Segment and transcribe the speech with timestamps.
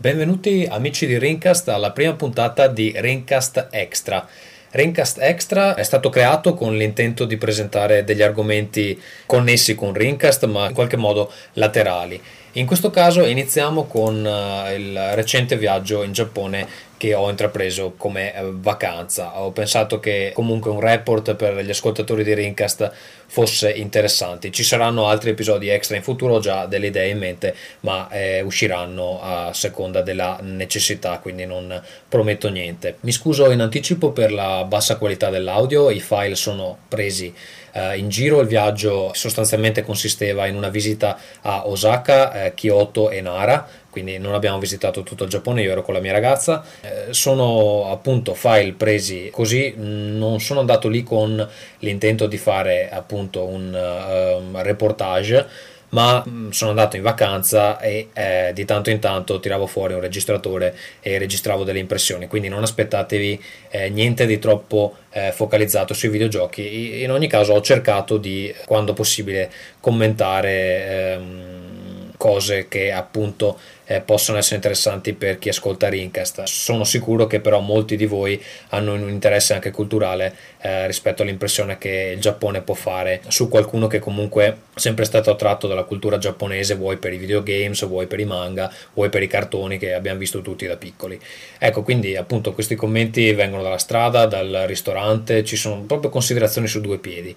[0.00, 4.24] Benvenuti amici di Rincast alla prima puntata di Rincast Extra.
[4.70, 8.96] Rincast Extra è stato creato con l'intento di presentare degli argomenti
[9.26, 12.22] connessi con Rincast ma in qualche modo laterali.
[12.52, 18.34] In questo caso iniziamo con uh, il recente viaggio in Giappone che ho intrapreso come
[18.34, 19.40] eh, vacanza.
[19.40, 22.92] Ho pensato che comunque un report per gli ascoltatori di Rincast
[23.26, 24.50] fosse interessante.
[24.50, 28.40] Ci saranno altri episodi extra in futuro, ho già delle idee in mente, ma eh,
[28.42, 32.96] usciranno a seconda della necessità, quindi non prometto niente.
[33.00, 37.32] Mi scuso in anticipo per la bassa qualità dell'audio, i file sono presi
[37.72, 38.40] eh, in giro.
[38.40, 44.34] Il viaggio sostanzialmente consisteva in una visita a Osaka, eh, Kyoto e Nara quindi non
[44.34, 48.72] abbiamo visitato tutto il Giappone, io ero con la mia ragazza, eh, sono appunto file
[48.72, 56.22] presi così, non sono andato lì con l'intento di fare appunto un uh, reportage, ma
[56.26, 60.76] mm, sono andato in vacanza e eh, di tanto in tanto tiravo fuori un registratore
[61.00, 64.96] e registravo delle impressioni, quindi non aspettatevi eh, niente di troppo
[65.32, 67.02] focalizzato sui videogiochi.
[67.02, 69.50] In ogni caso ho cercato di, quando possibile,
[69.80, 73.58] commentare ehm, cose che appunto
[73.90, 76.42] eh, possono essere interessanti per chi ascolta Rincast.
[76.44, 81.78] Sono sicuro che però molti di voi hanno un interesse anche culturale eh, rispetto all'impressione
[81.78, 86.18] che il Giappone può fare su qualcuno che comunque è sempre stato attratto dalla cultura
[86.18, 90.18] giapponese, vuoi per i videogames, vuoi per i manga, vuoi per i cartoni che abbiamo
[90.18, 91.18] visto tutti da piccoli.
[91.58, 96.82] Ecco, quindi appunto questi commenti vengono dalla strada, dal ristorante, ci sono proprio considerazioni su
[96.82, 97.34] due piedi.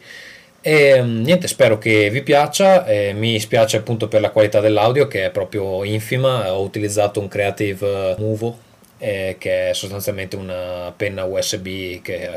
[0.62, 2.86] E mm, niente, spero che vi piaccia.
[2.86, 6.54] Eh, mi spiace appunto per la qualità dell'audio che è proprio infima.
[6.54, 8.70] Ho utilizzato un Creative Movo
[9.02, 12.30] eh, che è sostanzialmente una penna USB che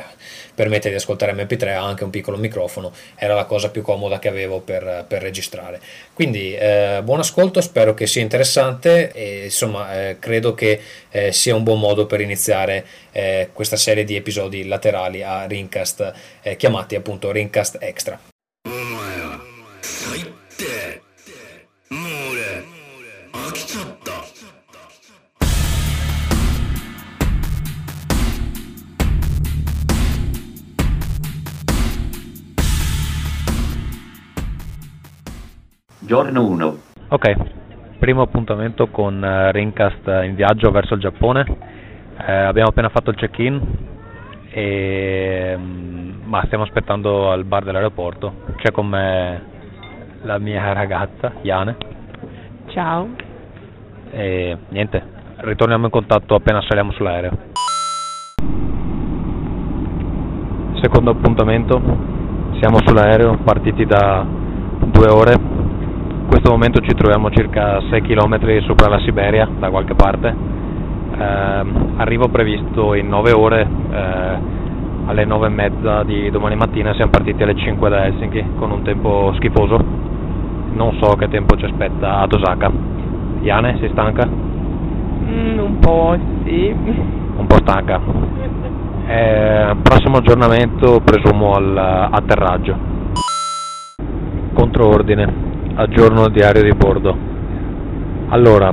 [0.54, 4.28] permette di ascoltare MP3, ha anche un piccolo microfono, era la cosa più comoda che
[4.28, 5.80] avevo per, per registrare.
[6.14, 10.80] Quindi eh, buon ascolto, spero che sia interessante e insomma eh, credo che
[11.10, 16.12] eh, sia un buon modo per iniziare eh, questa serie di episodi laterali a Rincast
[16.42, 18.33] eh, chiamati appunto Rincast Extra.
[36.06, 36.76] Giorno 1.
[37.08, 37.34] Ok,
[37.98, 41.46] primo appuntamento con uh, Rincast in viaggio verso il Giappone.
[42.26, 43.60] Eh, abbiamo appena fatto il check-in,
[44.50, 48.34] e, um, ma stiamo aspettando al bar dell'aeroporto.
[48.56, 49.42] C'è con me
[50.22, 51.76] la mia ragazza, Iane.
[52.66, 53.08] Ciao.
[54.10, 55.02] E niente,
[55.36, 57.32] ritorniamo in contatto appena saliamo sull'aereo.
[60.82, 61.80] Secondo appuntamento,
[62.60, 64.26] siamo sull'aereo partiti da
[64.84, 65.62] due ore
[66.24, 70.34] in questo momento ci troviamo circa 6 km sopra la Siberia, da qualche parte.
[71.16, 71.64] Eh,
[71.96, 74.38] arrivo previsto in 9 ore, eh,
[75.04, 78.82] alle 9 e mezza di domani mattina siamo partiti alle 5 da Helsinki con un
[78.82, 79.76] tempo schifoso.
[80.72, 82.72] Non so che tempo ci aspetta ad Osaka.
[83.42, 84.26] Iane, sei stanca?
[84.26, 86.74] Mm, un po' sì.
[87.36, 88.00] Un po' stanca.
[89.06, 92.92] Eh, prossimo aggiornamento presumo all'atterraggio.
[94.54, 97.16] Controordine aggiorno il diario di bordo.
[98.28, 98.70] Allora,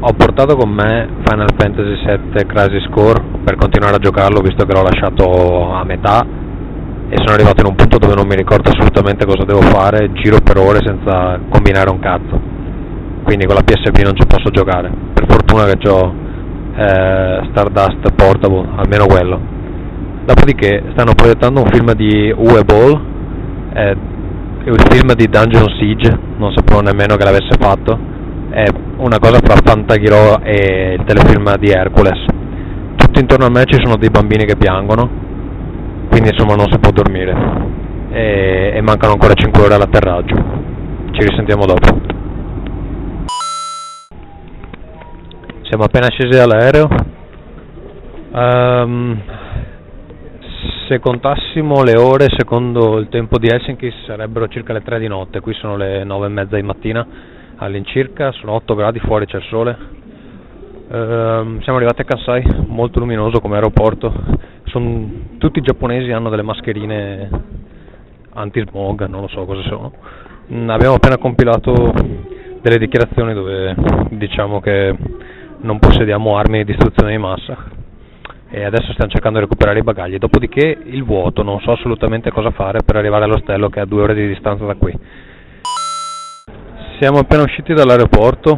[0.00, 4.72] ho portato con me Final Fantasy VII Crisis Core per continuare a giocarlo visto che
[4.72, 6.24] l'ho lasciato a metà
[7.08, 10.38] e sono arrivato in un punto dove non mi ricordo assolutamente cosa devo fare, giro
[10.42, 12.40] per ore senza combinare un cazzo.
[13.22, 14.90] Quindi con la PSP non ci posso giocare.
[15.14, 16.12] Per fortuna che ho
[16.76, 19.40] eh, Stardust Portable, almeno quello.
[20.24, 23.00] Dopodiché stanno proiettando un film di Uwe Ball,
[23.74, 23.96] eh,
[24.66, 27.98] il film di Dungeon Siege, non sapevo nemmeno che l'avesse fatto,
[28.50, 28.64] è
[28.96, 32.24] una cosa fra Fantaghiro e il telefilm di Hercules.
[32.96, 35.08] Tutto intorno a me ci sono dei bambini che piangono,
[36.08, 37.34] quindi insomma non si può dormire
[38.10, 40.34] e, e mancano ancora 5 ore all'atterraggio.
[41.10, 42.00] Ci risentiamo dopo.
[45.62, 46.88] Siamo appena scesi dall'aereo.
[48.32, 49.20] Um,
[50.86, 55.40] se contassimo le ore secondo il tempo di Helsinki sarebbero circa le 3 di notte,
[55.40, 57.06] qui sono le 9 e mezza di mattina
[57.56, 59.76] all'incirca, sono 8 gradi fuori, c'è il sole.
[60.90, 64.12] Ehm, siamo arrivati a Kansai, molto luminoso come aeroporto,
[64.64, 67.30] sono, tutti i giapponesi hanno delle mascherine
[68.34, 69.92] anti-smog, non lo so cosa sono.
[70.52, 71.92] Mm, abbiamo appena compilato
[72.60, 73.74] delle dichiarazioni dove
[74.10, 74.94] diciamo che
[75.60, 77.83] non possediamo armi di distruzione di massa
[78.54, 82.52] e adesso stiamo cercando di recuperare i bagagli, dopodiché il vuoto, non so assolutamente cosa
[82.52, 84.96] fare per arrivare all'ostello che è a due ore di distanza da qui.
[87.00, 88.56] Siamo appena usciti dall'aeroporto,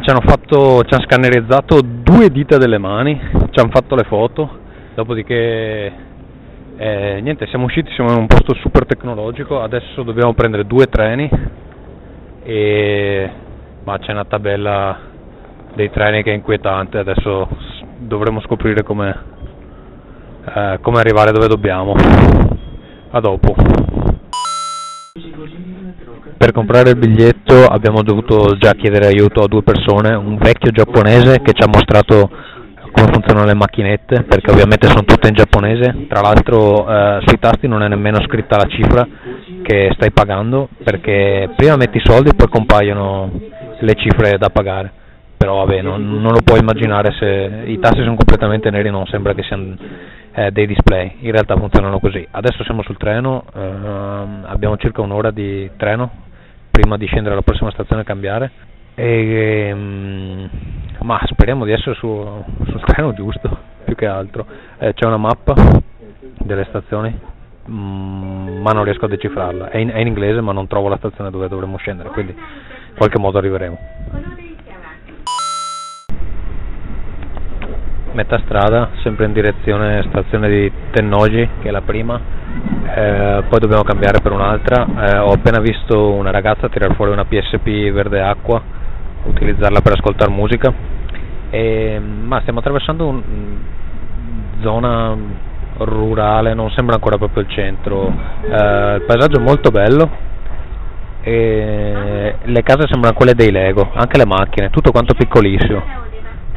[0.00, 3.16] ci hanno, fatto, ci hanno scannerizzato due dita delle mani,
[3.50, 4.58] ci hanno fatto le foto,
[4.96, 5.92] dopodiché
[6.76, 11.30] eh, niente, siamo usciti, siamo in un posto super tecnologico, adesso dobbiamo prendere due treni
[12.42, 13.30] e
[13.84, 14.98] ma c'è una tabella
[15.76, 19.16] dei treni che è inquietante, adesso dovremo scoprire come,
[20.54, 21.94] eh, come arrivare dove dobbiamo.
[23.12, 23.54] A dopo.
[26.36, 31.42] Per comprare il biglietto abbiamo dovuto già chiedere aiuto a due persone, un vecchio giapponese
[31.42, 32.30] che ci ha mostrato
[32.92, 37.68] come funzionano le macchinette, perché ovviamente sono tutte in giapponese, tra l'altro eh, sui tasti
[37.68, 39.06] non è nemmeno scritta la cifra
[39.62, 43.30] che stai pagando, perché prima metti i soldi e poi compaiono
[43.78, 44.92] le cifre da pagare,
[45.40, 49.32] però vabbè non, non lo puoi immaginare se i tasti sono completamente neri, non sembra
[49.32, 49.74] che siano
[50.32, 52.28] eh, dei display, in realtà funzionano così.
[52.30, 56.10] Adesso siamo sul treno, ehm, abbiamo circa un'ora di treno
[56.70, 58.50] prima di scendere alla prossima stazione e cambiare,
[58.94, 60.50] e, ehm,
[61.04, 63.48] ma speriamo di essere su, sul treno giusto,
[63.86, 64.44] più che altro.
[64.76, 65.54] Eh, c'è una mappa
[66.36, 67.18] delle stazioni,
[67.66, 69.70] mm, ma non riesco a decifrarla.
[69.70, 72.94] È in, è in inglese, ma non trovo la stazione dove dovremmo scendere, quindi in
[72.94, 74.39] qualche modo arriveremo.
[78.20, 82.20] Metà strada, sempre in direzione stazione di Tennoji, che è la prima,
[82.94, 84.86] eh, poi dobbiamo cambiare per un'altra.
[84.86, 88.62] Eh, ho appena visto una ragazza tirare fuori una PSP verde acqua,
[89.24, 90.72] utilizzarla per ascoltare musica,
[91.48, 93.22] e, ma stiamo attraversando una
[94.60, 95.16] zona
[95.78, 98.12] rurale, non sembra ancora proprio il centro,
[98.42, 100.28] eh, il paesaggio è molto bello.
[101.22, 106.08] E le case sembrano quelle dei Lego, anche le macchine, tutto quanto piccolissimo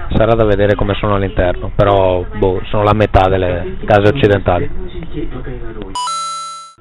[0.10, 4.70] sarà da vedere come sono all'interno, però boh, sono la metà delle case occidentali.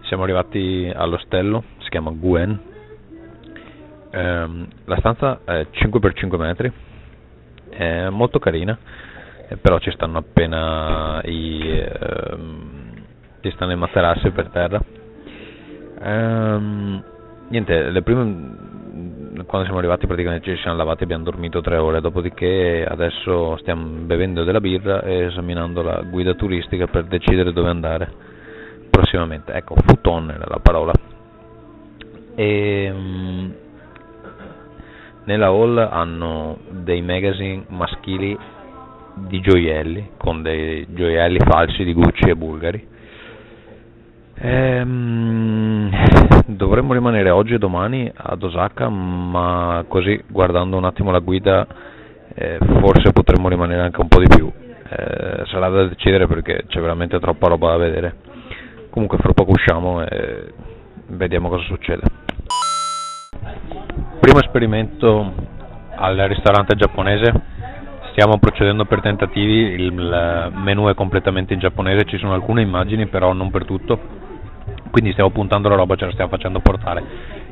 [0.03, 2.59] Siamo arrivati all'ostello, si chiama Guen.
[4.11, 6.73] Ehm, la stanza è 5x5 metri,
[7.71, 8.77] è molto carina,
[9.49, 12.93] eh, però ci stanno appena i, ehm,
[13.41, 14.81] ci stanno i materassi per terra.
[16.03, 17.03] Ehm,
[17.49, 18.71] niente, le prime
[19.47, 23.85] quando siamo arrivati praticamente ci siamo lavati e abbiamo dormito tre ore, dopodiché adesso stiamo
[24.05, 28.13] bevendo della birra e esaminando la guida turistica per decidere dove andare
[28.91, 29.53] prossimamente.
[29.53, 30.93] Ecco, futon era la parola.
[32.35, 33.55] E, um,
[35.25, 38.37] nella hall hanno dei magazine maschili
[39.15, 42.91] di gioielli, con dei gioielli falsi di Gucci e bulgari
[44.45, 45.89] Ehm,
[46.57, 51.67] dovremmo rimanere oggi e domani ad Osaka, ma così guardando un attimo la guida
[52.35, 54.51] eh, forse potremmo rimanere anche un po' di più.
[54.89, 58.15] Eh, sarà da decidere perché c'è veramente troppa roba da vedere.
[58.91, 60.53] Comunque fra poco usciamo e
[61.09, 62.03] vediamo cosa succede.
[64.21, 65.33] Primo esperimento
[65.97, 67.33] al ristorante giapponese,
[68.13, 73.33] stiamo procedendo per tentativi, il menu è completamente in giapponese, ci sono alcune immagini però
[73.33, 74.21] non per tutto
[74.93, 77.03] quindi stiamo puntando la roba, ce la stiamo facendo portare.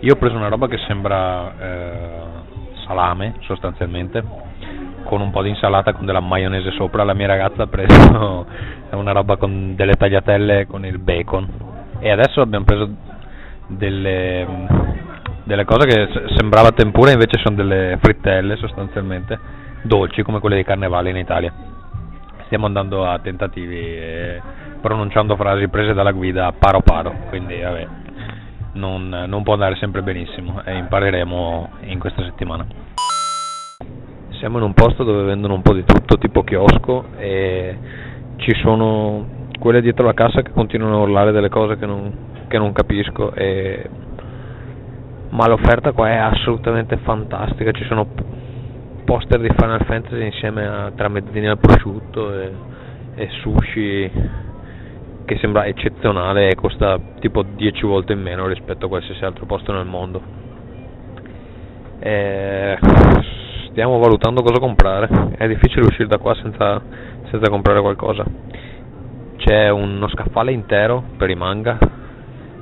[0.00, 2.10] Io ho preso una roba che sembra eh,
[2.84, 4.22] salame sostanzialmente,
[5.04, 8.47] con un po' di insalata con della maionese sopra, la mia ragazza ha preso
[8.92, 11.49] una roba con delle tagliatelle con il bacon
[11.99, 12.88] e adesso abbiamo preso
[13.68, 14.47] delle,
[15.44, 19.38] delle cose che sembrava tempura invece sono delle frittelle sostanzialmente,
[19.80, 21.69] dolci come quelle di carnevale in Italia.
[22.50, 24.42] Stiamo andando a tentativi e
[24.80, 27.87] pronunciando frasi prese dalla guida paro paro, quindi vabbè,
[28.73, 32.66] non, non può andare sempre benissimo e impareremo in questa settimana.
[34.30, 37.78] Siamo in un posto dove vendono un po' di tutto, tipo chiosco, e
[38.38, 42.12] ci sono quelle dietro la cassa che continuano a urlare delle cose che non,
[42.49, 43.88] che non capisco, e...
[45.28, 48.09] ma l'offerta qua è assolutamente fantastica, ci sono
[49.04, 52.52] poster di Final Fantasy insieme a tramezzini al prosciutto e,
[53.14, 54.11] e sushi
[55.25, 59.73] che sembra eccezionale e costa tipo 10 volte in meno rispetto a qualsiasi altro posto
[59.73, 60.21] nel mondo.
[62.00, 62.78] E
[63.71, 66.83] stiamo valutando cosa comprare, è difficile uscire da qua senza,
[67.30, 68.25] senza comprare qualcosa.
[69.37, 71.78] C'è uno scaffale intero per i manga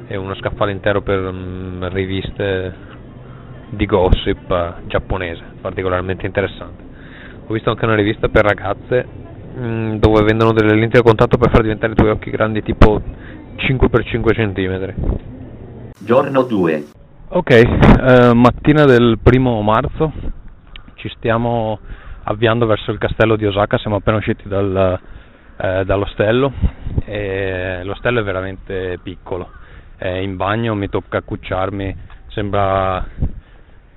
[0.06, 2.86] e uno scaffale intero per um, riviste
[3.70, 6.84] di gossip giapponese, particolarmente interessante.
[7.46, 9.26] Ho visto anche una rivista per ragazze
[9.58, 13.02] Mm, dove vendono delle lenti a contatto per far diventare i tuoi occhi grandi tipo
[13.56, 14.94] 5x5 cm.
[15.98, 16.84] Giorno 2.
[17.30, 20.12] Ok, eh, mattina del primo marzo
[20.94, 21.80] ci stiamo
[22.24, 25.00] avviando verso il castello di Osaka, siamo appena usciti dal,
[25.56, 26.52] eh, dall'ostello
[27.04, 29.50] e l'ostello è veramente piccolo,
[29.96, 31.96] è in bagno mi tocca accucciarmi,
[32.28, 33.04] sembra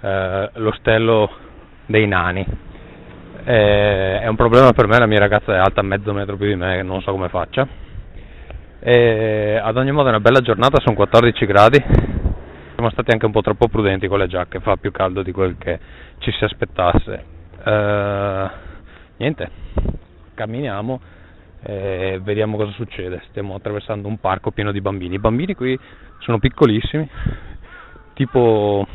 [0.02, 1.30] eh, l'ostello
[1.86, 2.46] dei nani.
[3.44, 6.56] Eh, è un problema per me, la mia ragazza è alta mezzo metro più di
[6.56, 7.68] me, non so come faccia.
[8.80, 11.84] E ad ogni modo è una bella giornata, sono 14 gradi,
[12.74, 15.56] siamo stati anche un po' troppo prudenti con le giacche, fa più caldo di quel
[15.58, 15.80] che
[16.20, 17.24] ci si aspettasse.
[17.64, 18.50] Eh,
[19.18, 19.50] niente,
[20.34, 21.00] camminiamo
[21.64, 23.22] e vediamo cosa succede.
[23.30, 25.16] Stiamo attraversando un parco pieno di bambini.
[25.16, 25.78] I bambini qui
[26.20, 27.08] sono piccolissimi,
[28.14, 28.88] tipo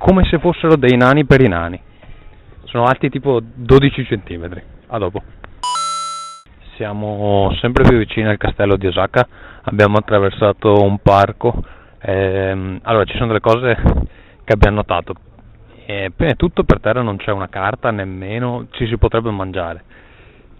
[0.00, 1.78] come se fossero dei nani per i nani.
[2.64, 4.62] Sono alti tipo 12 cm.
[4.86, 5.22] A dopo.
[6.76, 9.28] Siamo sempre più vicini al castello di Osaka,
[9.64, 11.62] abbiamo attraversato un parco.
[12.00, 13.76] Ehm, allora, ci sono delle cose
[14.42, 15.12] che abbiamo notato.
[15.84, 19.84] E prima di tutto per terra non c'è una carta, nemmeno ci si potrebbe mangiare.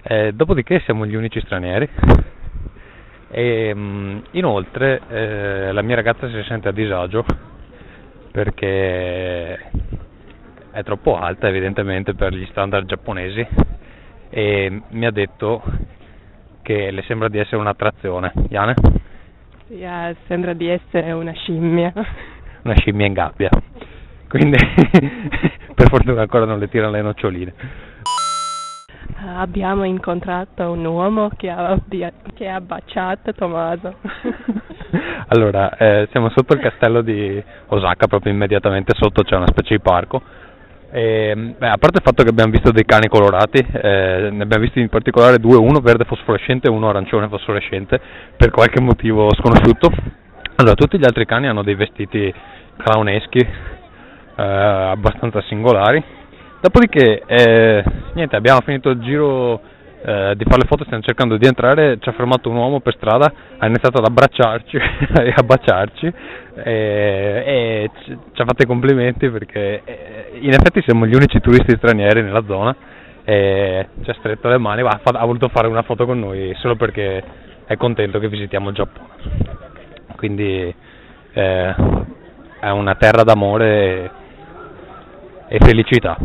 [0.02, 1.88] Eh, dopodiché siamo gli unici stranieri.
[3.30, 7.24] E, mh, inoltre eh, la mia ragazza si sente a disagio
[8.30, 9.54] perché
[10.70, 13.46] è troppo alta evidentemente per gli standard giapponesi
[14.30, 15.62] e mi ha detto
[16.62, 18.32] che le sembra di essere un'attrazione.
[18.48, 18.74] Iane?
[19.68, 21.92] Yeah, sembra di essere una scimmia.
[22.62, 23.48] Una scimmia in gabbia.
[24.28, 24.58] Quindi
[25.74, 27.54] per fortuna ancora non le tirano le noccioline.
[29.16, 31.78] Abbiamo incontrato un uomo che ha,
[32.34, 33.96] che ha baciato Tommaso.
[35.28, 39.80] allora, eh, siamo sotto il castello di Osaka, proprio immediatamente sotto c'è una specie di
[39.80, 40.22] parco.
[40.92, 44.64] E, beh, a parte il fatto che abbiamo visto dei cani colorati, eh, ne abbiamo
[44.64, 48.00] visti in particolare due, uno verde fosforescente e uno arancione fosforescente,
[48.36, 49.90] per qualche motivo sconosciuto.
[50.56, 52.32] Allora, tutti gli altri cani hanno dei vestiti
[52.76, 56.18] clowneschi, eh, abbastanza singolari
[56.60, 57.82] Dopodiché, eh,
[58.12, 59.62] niente, abbiamo finito il giro
[60.02, 62.94] eh, di fare le foto, stiamo cercando di entrare, ci ha fermato un uomo per
[62.94, 64.76] strada, ha iniziato ad abbracciarci
[65.22, 66.12] e a baciarci
[66.54, 71.76] e, e ci ha fatto i complimenti perché eh, in effetti siamo gli unici turisti
[71.76, 72.74] stranieri nella zona
[73.24, 76.76] e ci ha stretto le mani, ha, ha voluto fare una foto con noi solo
[76.76, 77.22] perché
[77.66, 79.08] è contento che visitiamo il Giappone.
[80.16, 80.74] Quindi
[81.32, 81.74] eh,
[82.60, 84.10] è una terra d'amore
[85.48, 86.16] e felicità.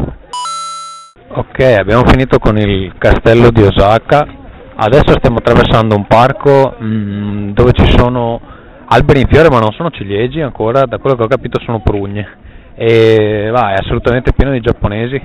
[1.27, 4.27] Ok, abbiamo finito con il castello di Osaka,
[4.75, 8.39] adesso stiamo attraversando un parco mh, mm, dove ci sono
[8.85, 12.27] alberi in fiore ma non sono ciliegi ancora, da quello che ho capito sono prugne.
[12.75, 15.19] E va, è assolutamente pieno di giapponesi,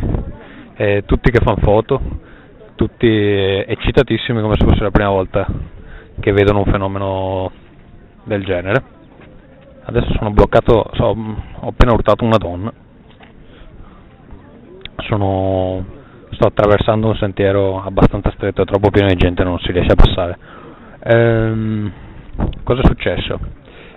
[0.77, 2.01] eh, tutti che fanno foto,
[2.77, 5.47] tutti eccitatissimi come se fosse la prima volta
[6.19, 7.53] che vedono un fenomeno
[8.25, 8.83] del genere.
[9.85, 11.15] Adesso sono bloccato, so,
[11.61, 12.73] ho appena urtato una donna
[15.01, 15.85] sono,
[16.31, 20.39] sto attraversando un sentiero abbastanza stretto, troppo pieno di gente, non si riesce a passare.
[21.03, 21.93] Ehm,
[22.63, 23.39] cosa è successo?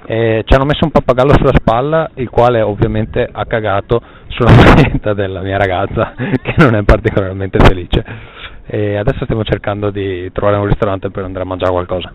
[0.05, 5.13] Eh, ci hanno messo un pappagallo sulla spalla, il quale ovviamente ha cagato sulla maglietta
[5.13, 8.03] della mia ragazza, che non è particolarmente felice.
[8.65, 12.11] E adesso stiamo cercando di trovare un ristorante per andare a mangiare qualcosa.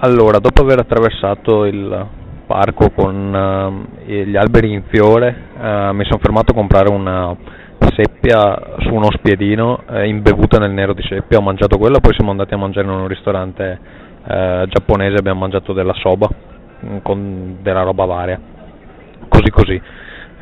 [0.00, 2.06] Allora, dopo aver attraversato il
[2.46, 7.36] parco con uh, gli alberi in fiore, uh, mi sono fermato a comprare una
[7.94, 12.30] seppia su uno spiedino uh, imbevuta nel nero di seppia, ho mangiato quella, poi siamo
[12.30, 16.28] andati a mangiare in un ristorante giapponese, abbiamo mangiato della soba
[16.84, 18.40] mm, con della roba varia,
[19.28, 19.80] così così,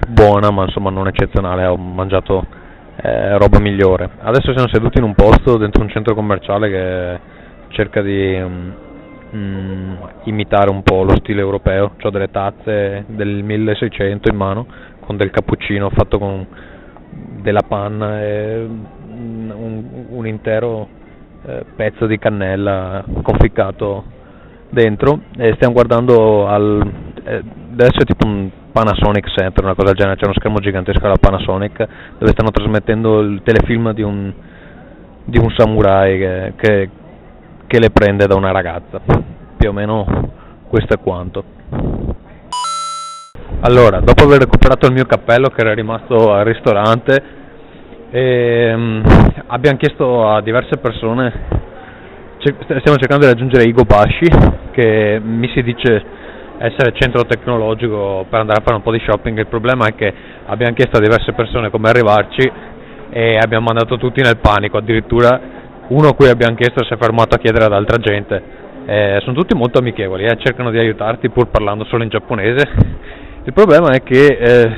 [0.08, 2.46] buona ma insomma non eccezionale, ho mangiato
[2.96, 4.08] roba migliore.
[4.22, 7.20] Adesso siamo seduti in un posto dentro un centro commerciale che
[7.68, 8.40] cerca di...
[8.40, 8.74] Um,
[9.34, 14.66] mh, mm, imitare un po' lo stile europeo, ho delle tazze del 1600 in mano
[15.00, 16.46] con del cappuccino fatto con
[17.42, 18.66] della panna e
[19.06, 20.88] un, un intero
[21.44, 24.04] eh, pezzo di cannella conficcato
[24.70, 25.20] dentro.
[25.36, 26.90] E stiamo guardando al
[27.24, 31.04] eh, adesso è tipo un Panasonic Center, una cosa del genere, c'è uno schermo gigantesco
[31.04, 31.86] alla Panasonic
[32.18, 34.32] dove stanno trasmettendo il telefilm di un,
[35.24, 36.90] di un samurai che, che
[37.66, 39.00] che le prende da una ragazza.
[39.56, 40.32] Più o meno
[40.68, 41.44] questo è quanto.
[43.60, 47.22] Allora, dopo aver recuperato il mio cappello che era rimasto al ristorante,
[48.10, 49.02] ehm,
[49.46, 51.32] abbiamo chiesto a diverse persone,
[52.38, 54.28] stiamo cercando di raggiungere Igo Bashi,
[54.72, 56.04] che mi si dice
[56.58, 60.12] essere centro tecnologico per andare a fare un po' di shopping, il problema è che
[60.46, 62.50] abbiamo chiesto a diverse persone come arrivarci
[63.10, 65.40] e abbiamo mandato tutti nel panico, addirittura
[65.88, 68.62] uno a cui abbiamo chiesto si è fermato a chiedere ad altra gente.
[68.86, 72.68] Eh, sono tutti molto amichevoli, eh, cercano di aiutarti pur parlando solo in giapponese.
[73.44, 74.76] Il problema è che eh,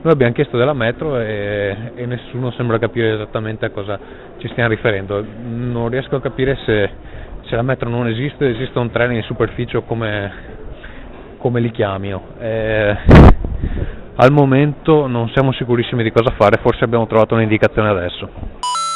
[0.00, 3.98] noi abbiamo chiesto della metro e, e, nessuno sembra capire esattamente a cosa
[4.38, 5.24] ci stiamo riferendo.
[5.42, 6.90] Non riesco a capire se,
[7.46, 10.32] se la metro non esiste, esiste un treno in superficie o come,
[11.38, 12.22] come li chiamino.
[12.38, 12.96] Eh,
[14.16, 18.87] al momento non siamo sicurissimi di cosa fare, forse abbiamo trovato un'indicazione adesso.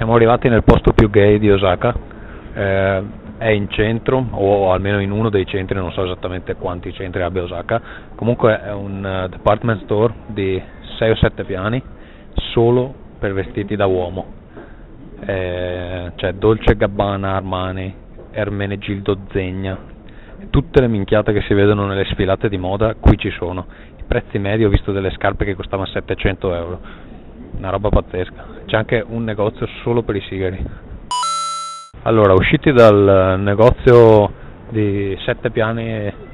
[0.00, 1.94] Siamo arrivati nel posto più gay di Osaka,
[2.54, 3.02] eh,
[3.36, 7.42] è in centro o almeno in uno dei centri, non so esattamente quanti centri abbia
[7.42, 7.82] Osaka,
[8.14, 10.58] comunque è un uh, department store di
[10.96, 11.82] 6 o 7 piani
[12.54, 14.24] solo per vestiti da uomo.
[15.20, 17.94] Eh, c'è Dolce Gabbana, Armani,
[18.30, 19.76] Ermenegildo Zegna,
[20.48, 23.66] tutte le minchiate che si vedono nelle sfilate di moda qui ci sono.
[24.06, 26.80] Prezzi medi ho visto delle scarpe che costavano 700 euro,
[27.56, 28.46] una roba pazzesca.
[28.66, 30.64] C'è anche un negozio solo per i sigari.
[32.02, 34.32] Allora, usciti dal negozio
[34.70, 36.28] di sette piani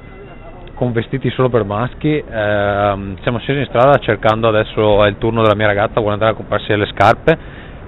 [0.73, 5.41] con vestiti solo per maschi, ehm, siamo scesi in strada cercando adesso è il turno
[5.41, 7.37] della mia ragazza, vuole andare a comprarsi le scarpe,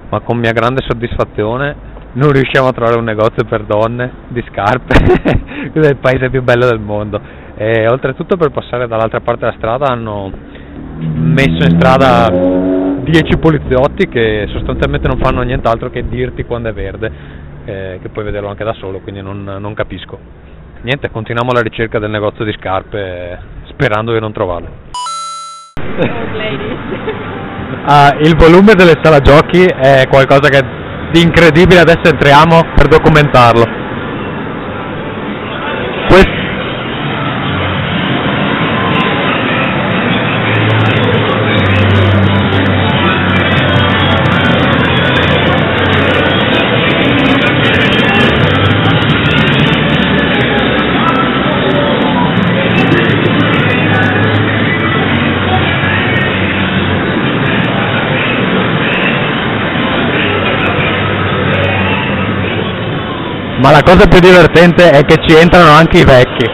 [0.10, 1.76] ma con mia grande soddisfazione
[2.14, 4.96] non riusciamo a trovare un negozio per donne di scarpe,
[5.72, 7.22] è il paese più bello del mondo
[7.56, 10.32] e oltretutto per passare dall'altra parte della strada hanno
[10.98, 12.79] messo in strada
[13.10, 17.12] 10 poliziotti che sostanzialmente non fanno nient'altro che dirti quando è verde,
[17.66, 20.20] eh, che puoi vederlo anche da solo, quindi non, non capisco.
[20.82, 23.38] Niente, continuiamo la ricerca del negozio di scarpe
[23.68, 24.70] sperando di non trovarle.
[27.86, 30.62] Uh, il volume delle sala giochi è qualcosa che
[31.12, 33.79] di incredibile, adesso entriamo per documentarlo.
[63.90, 66.46] Cosa più divertente è che ci entrano anche i vecchi.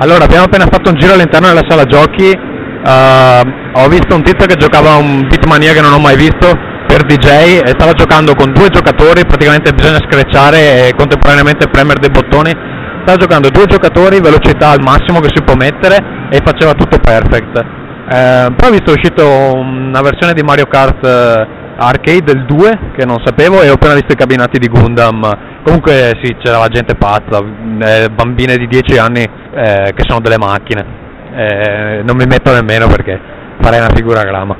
[0.00, 4.44] Allora, abbiamo appena fatto un giro all'interno della sala giochi, uh, ho visto un tizio
[4.44, 6.52] che giocava un Beatmania che non ho mai visto
[6.86, 12.10] per DJ e stava giocando con due giocatori, praticamente bisogna screcciare e contemporaneamente premere dei
[12.10, 12.52] bottoni.
[13.04, 17.56] Stava giocando due giocatori, velocità al massimo che si può mettere e faceva tutto perfect.
[18.10, 23.04] Eh, poi ho visto uscito una versione di Mario Kart eh, arcade del 2 che
[23.04, 25.62] non sapevo e ho appena visto i cabinati di Gundam.
[25.64, 30.38] Comunque sì c'era la gente pazza eh, bambine di 10 anni eh, che sono delle
[30.38, 30.84] macchine.
[31.34, 33.18] Eh, non mi metto nemmeno perché
[33.60, 34.56] farei una figura grama.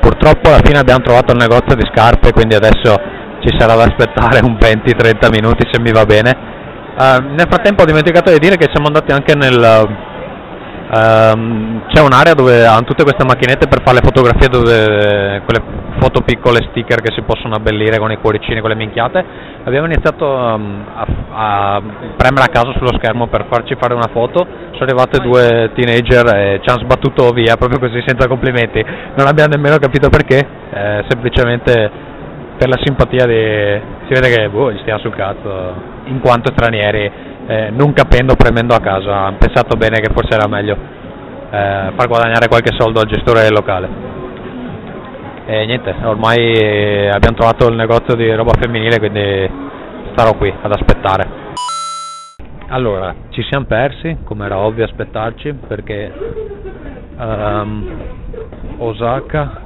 [0.00, 2.96] Purtroppo alla fine abbiamo trovato il negozio di scarpe quindi adesso
[3.40, 6.52] ci sarà da aspettare un 20-30 minuti se mi va bene.
[6.96, 10.12] Uh, nel frattempo ho dimenticato di dire che siamo andati anche nel
[10.94, 15.62] c'è un'area dove hanno tutte queste macchinette per fare le fotografie, dove, quelle
[15.98, 19.24] foto piccole, sticker che si possono abbellire con i cuoricini, con le minchiate.
[19.64, 21.82] Abbiamo iniziato um, a, a,
[22.16, 24.46] premere a caso sullo schermo per farci fare una foto.
[24.72, 28.84] Sono arrivate due teenager e ci hanno sbattuto via proprio così senza complimenti.
[29.16, 32.12] Non abbiamo nemmeno capito perché, eh, semplicemente
[32.56, 33.80] per la simpatia di...
[34.06, 38.74] si vede che boh, gli stiamo sul cazzo in quanto stranieri eh, non capendo, premendo
[38.74, 40.76] a casa, hanno pensato bene che forse era meglio
[41.50, 44.12] eh, far guadagnare qualche soldo al gestore del locale.
[45.46, 49.50] E niente, ormai abbiamo trovato il negozio di roba femminile, quindi
[50.12, 51.42] starò qui ad aspettare.
[52.68, 56.12] Allora, ci siamo persi, come era ovvio aspettarci, perché
[57.18, 57.90] um,
[58.78, 59.60] Osaka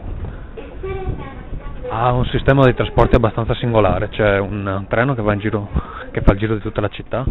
[1.91, 5.69] ha un sistema di trasporti abbastanza singolare, c'è un treno che, va in giro,
[6.11, 7.25] che fa il giro di tutta la città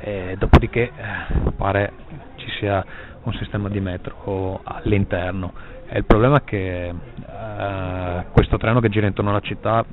[0.00, 1.92] e dopodiché eh, pare
[2.36, 2.84] ci sia
[3.22, 5.52] un sistema di metro all'interno.
[5.86, 9.84] E il problema è che eh, questo treno che gira intorno alla città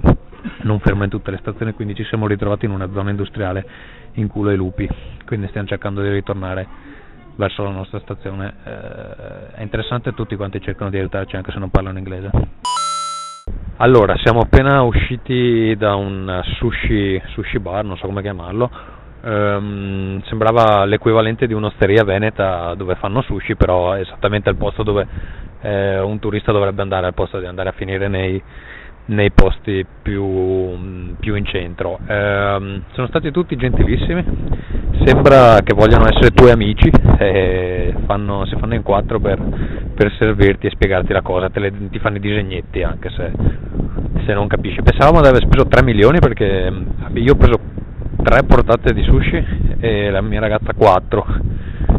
[0.62, 3.65] non ferma in tutte le stazioni, quindi ci siamo ritrovati in una zona industriale
[4.13, 4.89] in culo ai lupi,
[5.25, 6.67] quindi stiamo cercando di ritornare
[7.36, 8.54] verso la nostra stazione.
[8.63, 12.30] Eh, è interessante, tutti quanti cercano di aiutarci anche se non parlano inglese.
[13.77, 18.69] Allora, siamo appena usciti da un sushi, sushi bar, non so come chiamarlo,
[19.23, 25.07] ehm, sembrava l'equivalente di un'osteria veneta dove fanno sushi, però è esattamente il posto dove
[25.62, 28.41] eh, un turista dovrebbe andare, al posto di andare a finire nei,
[29.05, 31.99] nei posti più, più, in centro.
[32.05, 34.23] Eh, sono stati tutti gentilissimi,
[35.05, 39.39] sembra che vogliano essere tuoi amici e fanno, si fanno in quattro per,
[39.93, 43.31] per, servirti e spiegarti la cosa, le, ti fanno i disegnetti anche se,
[44.25, 44.81] se non capisci.
[44.81, 46.71] Pensavamo di aver speso 3 milioni perché
[47.13, 47.60] io ho preso
[48.23, 51.25] tre portate di sushi e la mia ragazza 4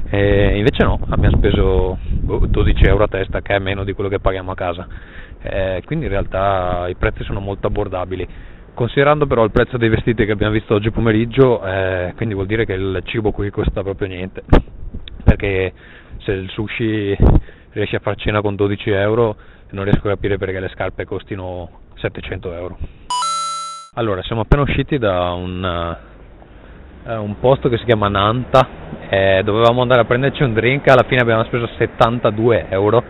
[0.09, 4.21] e invece no, abbiamo speso 12 euro a testa che è meno di quello che
[4.21, 4.87] paghiamo a casa.
[5.41, 8.29] Eh, quindi in realtà i prezzi sono molto abbordabili.
[8.75, 12.65] Considerando però il prezzo dei vestiti che abbiamo visto oggi pomeriggio eh, quindi vuol dire
[12.65, 14.43] che il cibo qui costa proprio niente.
[15.25, 15.73] Perché
[16.19, 17.17] se il sushi
[17.71, 19.37] riesce a far cena con 12 euro
[19.71, 22.79] non riesco a capire perché le scarpe costino 700 euro.
[23.95, 25.97] Allora, siamo appena usciti da un,
[27.05, 28.67] uh, un posto che si chiama Nanta,
[29.09, 33.05] eh, dovevamo andare a prenderci un drink, alla fine abbiamo speso 72 euro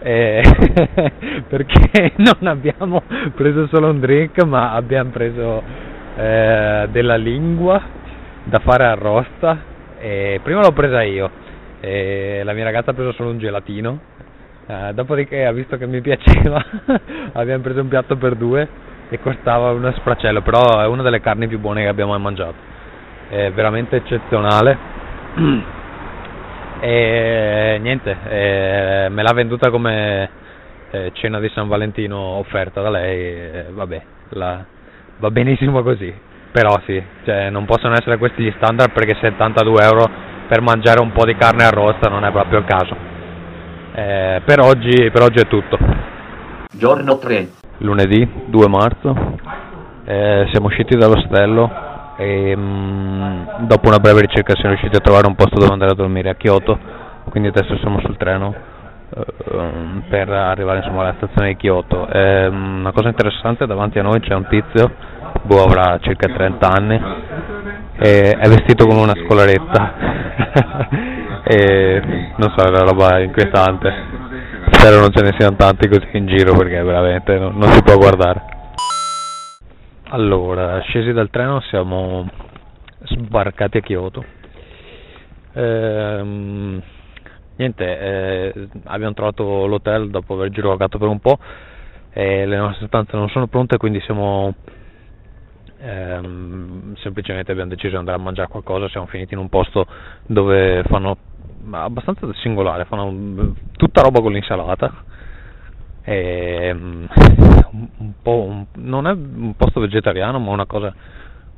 [0.00, 0.42] eh,
[1.48, 3.02] perché non abbiamo
[3.34, 5.62] preso solo un drink ma abbiamo preso
[6.16, 7.80] eh, della lingua
[8.44, 9.58] da fare arrosta
[9.98, 11.30] e prima l'ho presa io
[11.80, 13.98] e la mia ragazza ha preso solo un gelatino
[14.66, 16.64] eh, dopodiché ha visto che mi piaceva
[17.34, 18.68] abbiamo preso un piatto per due
[19.10, 22.76] e costava uno sfracello però è una delle carni più buone che abbiamo mai mangiato
[23.28, 24.78] è veramente eccezionale
[26.80, 30.30] e niente, eh, me l'ha venduta come
[30.90, 34.64] eh, cena di San Valentino offerta da lei, eh, vabbè, la,
[35.18, 36.12] va benissimo così,
[36.52, 40.10] però sì, cioè, non possono essere questi gli standard perché 72 euro
[40.48, 42.96] per mangiare un po' di carne arrosta non è proprio il caso.
[43.94, 45.76] Eh, per, oggi, per oggi è tutto.
[46.72, 47.48] Giorno 3.
[47.78, 49.36] Lunedì 2 marzo,
[50.04, 51.87] eh, siamo usciti dall'ostello
[52.18, 55.92] e mh, mm, dopo una breve ricerca siamo riusciti a trovare un posto dove andare
[55.92, 56.76] a dormire a Kyoto,
[57.30, 58.52] quindi adesso siamo sul treno
[59.10, 62.08] uh, per arrivare insomma, alla stazione di Kyoto.
[62.08, 64.90] E, um, una cosa interessante, davanti a noi c'è un tizio,
[65.42, 67.00] boh avrà circa 30 anni,
[67.98, 69.94] e è vestito come una scolaretta,
[71.44, 72.02] e
[72.34, 73.94] non so, è una roba inquietante,
[74.72, 77.96] spero non ce ne siano tanti così in giro perché veramente non, non si può
[77.96, 78.56] guardare.
[80.10, 82.26] Allora, scesi dal treno siamo
[83.00, 84.24] sbarcati a Kyoto.
[85.52, 86.82] Ehm,
[87.56, 91.38] niente, eh, abbiamo trovato l'hotel dopo aver girovato per un po'
[92.10, 94.54] e le nostre stanze non sono pronte, quindi siamo
[95.78, 99.86] ehm, semplicemente abbiamo deciso di andare a mangiare qualcosa, siamo finiti in un posto
[100.24, 101.18] dove fanno
[101.72, 105.04] abbastanza singolare, fanno tutta roba con l'insalata
[106.08, 107.04] è mm,
[107.98, 110.94] un po', un, non è un posto vegetariano ma una cosa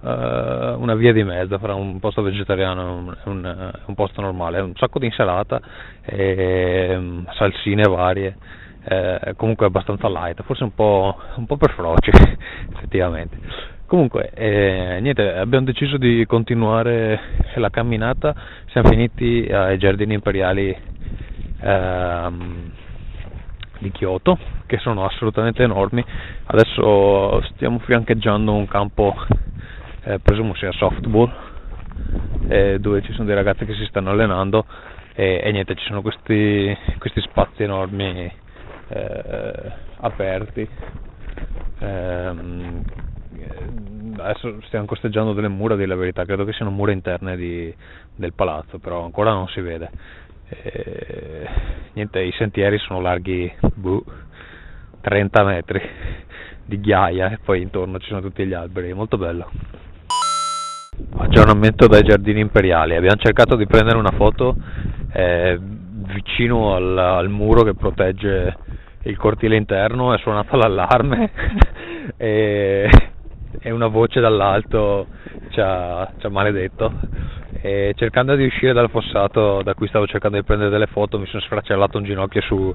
[0.03, 4.59] Uh, una via di mezzo fra un posto vegetariano e un, un, un, posto normale,
[4.59, 5.61] un sacco di insalata,
[6.03, 8.35] e, um, salsine varie,
[8.83, 12.09] eh, comunque abbastanza light, forse un po', un po per froci
[12.73, 13.37] effettivamente.
[13.85, 17.21] Comunque, eh, niente, abbiamo deciso di continuare
[17.57, 18.35] la camminata,
[18.71, 20.75] siamo finiti ai giardini imperiali.
[21.61, 22.73] Ehm,
[23.81, 26.05] di Kyoto che sono assolutamente enormi.
[26.45, 29.15] Adesso stiamo fiancheggiando un campo
[30.05, 31.31] eh, presumo sia softball
[32.49, 34.65] eh, dove ci sono dei ragazzi che si stanno allenando
[35.15, 38.33] e, e niente ci sono questi, questi spazi enormi
[38.89, 40.69] eh, aperti.
[41.79, 42.85] Ehm,
[44.19, 47.75] adesso stiamo costeggiando delle mura di la verità credo che siano mura interne di,
[48.15, 49.91] del palazzo però ancora non si vede
[50.51, 51.49] eh,
[51.93, 54.05] niente, i sentieri sono larghi buh,
[55.01, 55.81] 30 metri
[56.65, 59.51] di ghiaia e poi intorno ci sono tutti gli alberi, molto bello.
[61.17, 64.57] Aggiornamento dai giardini imperiali, abbiamo cercato di prendere una foto
[65.13, 68.57] eh, vicino al, al, muro che protegge
[69.05, 71.31] il cortile interno, è suonato l'allarme.
[72.17, 72.91] E,
[73.61, 75.07] e una voce dall'alto
[75.51, 76.93] ci ha, ci ha maledetto.
[77.63, 81.27] E cercando di uscire dal fossato da cui stavo cercando di prendere delle foto mi
[81.27, 82.75] sono sfracellato un ginocchio su,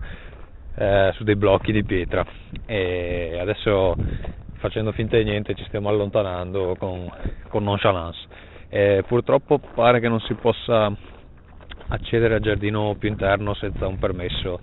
[0.76, 2.24] eh, su dei blocchi di pietra.
[2.66, 3.96] E adesso
[4.58, 7.10] facendo finta di niente ci stiamo allontanando con,
[7.50, 8.20] con nonchalance.
[8.70, 10.92] E purtroppo pare che non si possa
[11.88, 14.60] accedere al giardino più interno senza un permesso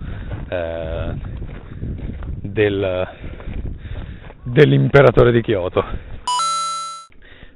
[0.49, 1.13] eh,
[2.41, 3.07] del,
[4.43, 6.11] dell'imperatore di Kyoto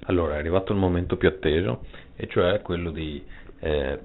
[0.07, 1.81] allora è arrivato il momento più atteso
[2.15, 3.23] e cioè quello di
[3.59, 3.99] eh,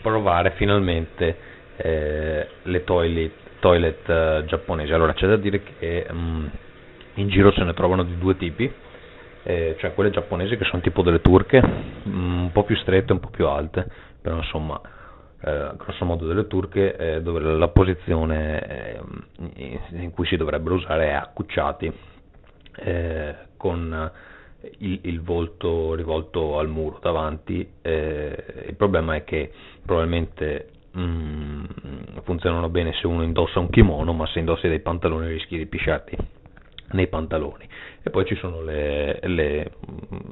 [0.00, 1.36] provare finalmente
[1.76, 4.92] eh, le toilet, toilet uh, giapponesi.
[4.92, 6.50] Allora c'è da dire che um,
[7.14, 8.70] in giro se ne trovano di due tipi,
[9.44, 11.60] eh, cioè quelle giapponesi che sono tipo delle turche,
[12.04, 13.86] um, un po' più strette, un po' più alte,
[14.20, 14.80] però insomma
[15.40, 19.00] eh, grosso modo delle turche eh, dove la posizione eh,
[19.90, 21.92] in cui si dovrebbero usare è accucciati
[22.76, 24.10] eh, con
[24.78, 29.50] il, il, volto rivolto al muro davanti, eh, il problema è che
[29.84, 31.64] probabilmente mm,
[32.22, 36.16] funzionano bene se uno indossa un kimono, ma se indossi dei pantaloni rischi di pisciarti
[36.92, 37.68] nei pantaloni.
[38.02, 40.30] E poi ci sono le, le, mm,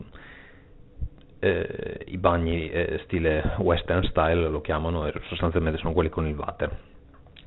[1.40, 6.88] eh, i bagni eh, stile western style, lo chiamano, sostanzialmente sono quelli con il water.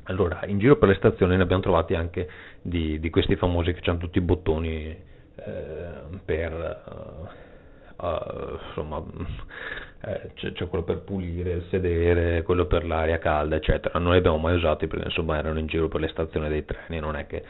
[0.08, 2.30] Allora, in giro per le stazioni ne abbiamo trovati anche
[2.62, 7.28] di, di questi famosi che hanno tutti i bottoni eh, per
[7.98, 9.04] uh, insomma,
[10.02, 14.00] eh, c'è, c'è, quello per pulire il sedere, quello per l'aria calda, eccetera.
[14.00, 17.00] Non li abbiamo mai usati perché insomma erano in giro per le stazioni dei treni,
[17.00, 17.44] non è che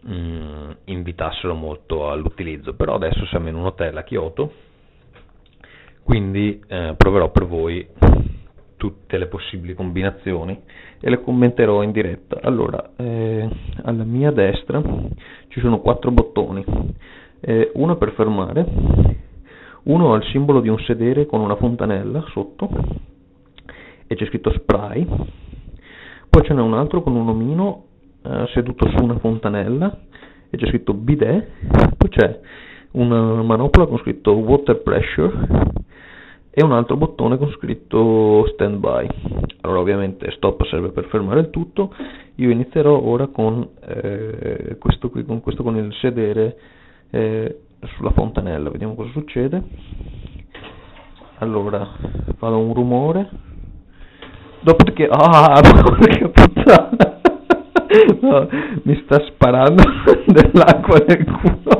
[0.00, 2.74] mh, mm, invitassero molto all'utilizzo.
[2.74, 4.52] Però adesso siamo in un hotel a Kyoto,
[6.02, 7.86] quindi eh, proverò per voi
[8.84, 10.60] tutte le possibili combinazioni
[11.00, 12.40] e le commenterò in diretta.
[12.42, 13.48] Allora, eh,
[13.82, 14.82] alla mia destra
[15.48, 16.62] ci sono quattro bottoni,
[17.40, 18.66] eh, uno per fermare,
[19.84, 22.68] uno ha il simbolo di un sedere con una fontanella sotto
[24.06, 25.06] e c'è scritto spray,
[26.28, 27.84] poi ce n'è un altro con un omino
[28.22, 29.98] eh, seduto su una fontanella
[30.50, 31.48] e c'è scritto bidet,
[31.96, 32.38] poi c'è
[32.90, 35.72] una manopola con scritto water pressure
[36.56, 39.08] e un altro bottone con scritto stand by.
[39.62, 41.92] Allora ovviamente stop serve per fermare il tutto,
[42.36, 46.56] io inizierò ora con, eh, questo, qui, con questo con il sedere
[47.10, 47.58] eh,
[47.96, 49.62] sulla fontanella, vediamo cosa succede.
[51.38, 51.88] Allora,
[52.38, 53.28] farò un rumore.
[54.60, 57.12] Dopodiché, ah, che puttana!
[58.20, 58.48] No,
[58.82, 59.82] mi sta sparando
[60.26, 61.73] dell'acqua nel culo.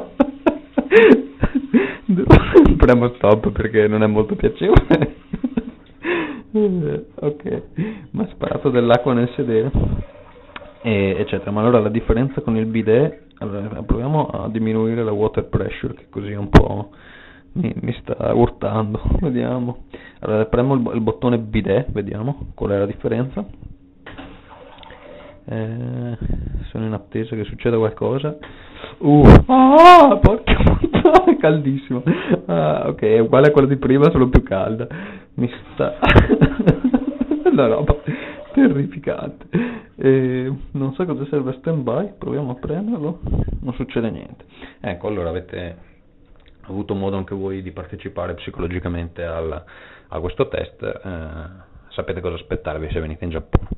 [2.85, 5.17] Premo stop perché non è molto piacevole.
[7.15, 7.63] ok,
[8.11, 9.71] mi ha sparato dell'acqua nel sedere.
[10.83, 11.51] E, eccetera.
[11.51, 16.09] Ma allora la differenza con il bidet allora, proviamo a diminuire la water pressure che
[16.11, 16.91] così un po'
[17.53, 19.01] mi, mi sta urtando.
[19.19, 19.85] Vediamo.
[20.19, 23.43] Allora, premo il, il, bottone bidet, vediamo qual è la differenza.
[25.47, 26.19] Eh,
[26.69, 28.37] sono in attesa che succeda qualcosa.
[28.99, 32.03] Uh, ah, porca puttana, caldissimo.
[32.47, 34.87] Ah, ok, è uguale a quella di prima, solo più calda.
[35.35, 35.99] Mi sta...
[37.55, 37.97] la roba
[38.53, 39.47] terrificante.
[39.97, 43.21] E non so cosa serve stand by, proviamo a prenderlo,
[43.61, 44.45] non succede niente.
[44.81, 45.93] Ecco, allora avete
[46.63, 49.65] avuto modo anche voi di partecipare psicologicamente al,
[50.09, 53.69] a questo test, eh, sapete cosa aspettarvi se venite in Giappone.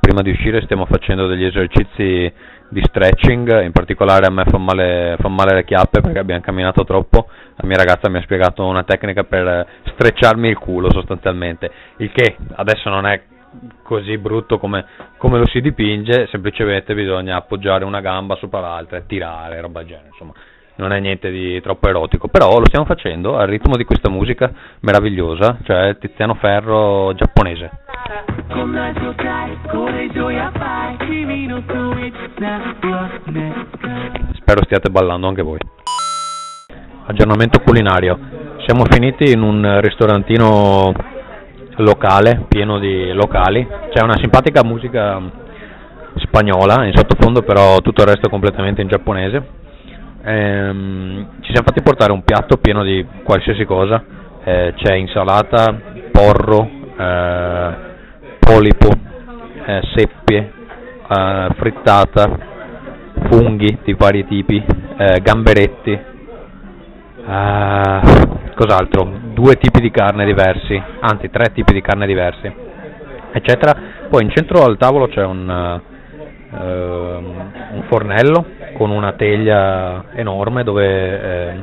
[0.00, 2.32] Prima di uscire stiamo facendo degli esercizi
[2.68, 6.84] di stretching, in particolare a me fa male, fa male le chiappe perché abbiamo camminato
[6.84, 12.10] troppo, la mia ragazza mi ha spiegato una tecnica per strecciarmi il culo sostanzialmente, il
[12.12, 13.22] che adesso non è
[13.82, 14.84] così brutto come,
[15.16, 19.88] come lo si dipinge, semplicemente bisogna appoggiare una gamba sopra l'altra e tirare, roba del
[19.88, 20.32] genere, insomma
[20.76, 24.52] non è niente di troppo erotico, però lo stiamo facendo al ritmo di questa musica
[24.80, 27.70] meravigliosa, cioè Tiziano Ferro giapponese.
[34.34, 35.58] Spero stiate ballando anche voi.
[37.06, 38.18] Aggiornamento culinario.
[38.66, 40.92] Siamo finiti in un ristorantino
[41.76, 43.66] locale, pieno di locali.
[43.90, 45.20] C'è una simpatica musica
[46.16, 49.64] spagnola in sottofondo, però tutto il resto completamente in giapponese
[50.26, 54.02] ehm, ci siamo fatti portare un piatto pieno di qualsiasi cosa,
[54.42, 55.78] eh, c'è insalata,
[56.10, 57.74] porro, eh,
[58.40, 58.88] polipo,
[59.64, 60.52] eh, seppie,
[61.08, 62.54] eh, frittata,
[63.30, 64.62] funghi di vari tipi,
[64.96, 66.00] eh, gamberetti, eh,
[68.54, 69.08] cos'altro?
[69.32, 72.52] Due tipi di carne diversi, anzi tre tipi di carne diversi,
[73.32, 73.74] eccetera.
[74.08, 75.80] Poi in centro al tavolo c'è un,
[76.50, 81.54] un fornello con una teglia enorme dove eh,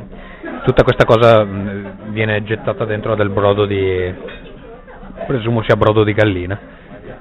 [0.65, 4.13] tutta questa cosa mm, viene gettata dentro del brodo di
[5.26, 6.60] presumo sia brodo di gallina.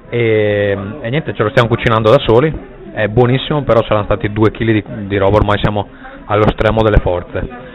[0.09, 2.53] E, e, niente ce lo stiamo cucinando da soli
[2.93, 5.87] è buonissimo però saranno stati due kg di, di roba ormai siamo
[6.25, 7.71] allo stremo delle forze.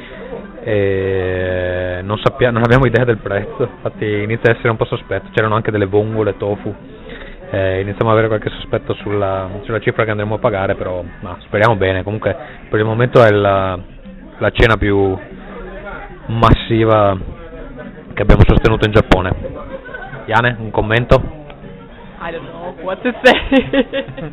[0.63, 5.29] E non, sappia, non abbiamo idea del prezzo infatti inizia a essere un po' sospetto
[5.33, 6.75] c'erano anche delle vongole tofu
[7.51, 11.39] eh, iniziamo ad avere qualche sospetto sulla, sulla, cifra che andremo a pagare, però ma,
[11.41, 12.37] speriamo bene, comunque
[12.69, 13.79] per il momento è la,
[14.39, 15.19] la cena più
[16.27, 17.19] massiva
[18.13, 19.33] che abbiamo sostenuto in Giappone.
[20.27, 21.15] Iane, un commento?
[22.21, 24.33] I don't know what to say.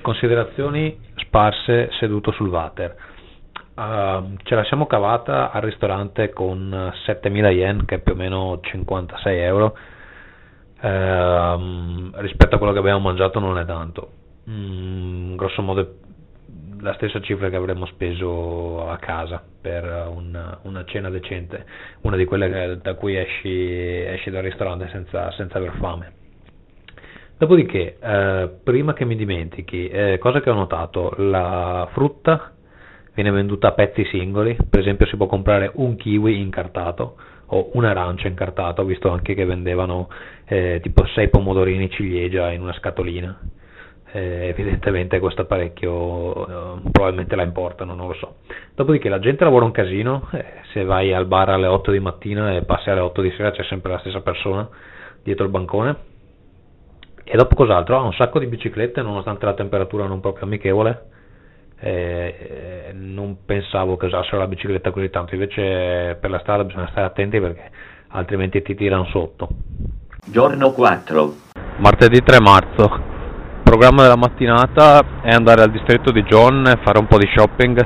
[0.00, 2.94] Considerazioni sparse seduto sul water.
[3.74, 8.58] Uh, ce la siamo cavata al ristorante con 7000 yen, che è più o meno
[8.62, 9.76] 56 euro
[10.80, 14.10] ehm, rispetto a quello che abbiamo mangiato non è tanto.
[14.48, 15.96] Mm, grosso modo
[16.80, 21.64] la stessa cifra che avremmo speso a casa per una, una cena decente,
[22.02, 26.12] una di quelle che, da cui esci, esci dal ristorante senza, senza aver fame.
[27.38, 32.52] Dopodiché, eh, prima che mi dimentichi, eh, cosa che ho notato, la frutta
[33.14, 38.28] viene venduta a pezzi singoli, per esempio si può comprare un kiwi incartato, o un'arancia
[38.28, 40.08] incartata, ho visto anche che vendevano
[40.46, 43.38] eh, tipo 6 pomodorini ciliegia in una scatolina.
[44.12, 48.36] eh, evidentemente questo apparecchio eh, probabilmente la importano, non lo so.
[48.74, 52.54] Dopodiché la gente lavora un casino, eh, se vai al bar alle 8 di mattina
[52.54, 54.68] e passi alle 8 di sera c'è sempre la stessa persona
[55.22, 55.96] dietro il bancone.
[57.24, 57.96] E dopo cos'altro?
[57.96, 61.14] Ha un sacco di biciclette nonostante la temperatura non proprio amichevole.
[61.78, 67.06] Eh, non pensavo che usassero la bicicletta così tanto, invece per la strada bisogna stare
[67.06, 67.70] attenti perché
[68.08, 69.48] altrimenti ti tirano sotto.
[70.24, 71.34] Giorno 4.
[71.78, 73.14] Martedì 3 marzo
[73.66, 77.84] programma della mattinata è andare al distretto di John e fare un po' di shopping,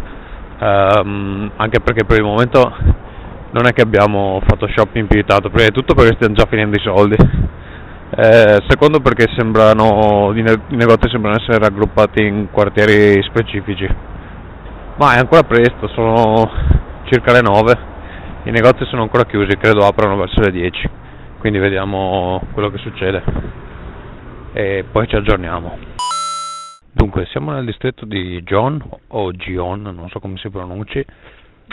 [0.58, 2.60] ehm, anche perché per il momento
[3.52, 6.44] non è che abbiamo fatto shopping più di tanto, prima di tutto perché stiamo già
[6.44, 7.16] finendo i soldi,
[8.16, 13.86] eh, secondo perché sembrano, i, ne- i negozi sembrano essere raggruppati in quartieri specifici,
[14.96, 16.50] ma è ancora presto, sono
[17.04, 17.78] circa le 9,
[18.44, 20.90] i negozi sono ancora chiusi, credo aprano verso le 10,
[21.38, 23.22] quindi vediamo quello che succede.
[24.52, 25.78] E poi ci aggiorniamo.
[26.92, 31.04] Dunque, siamo nel distretto di John o Gion, non so come si pronunci,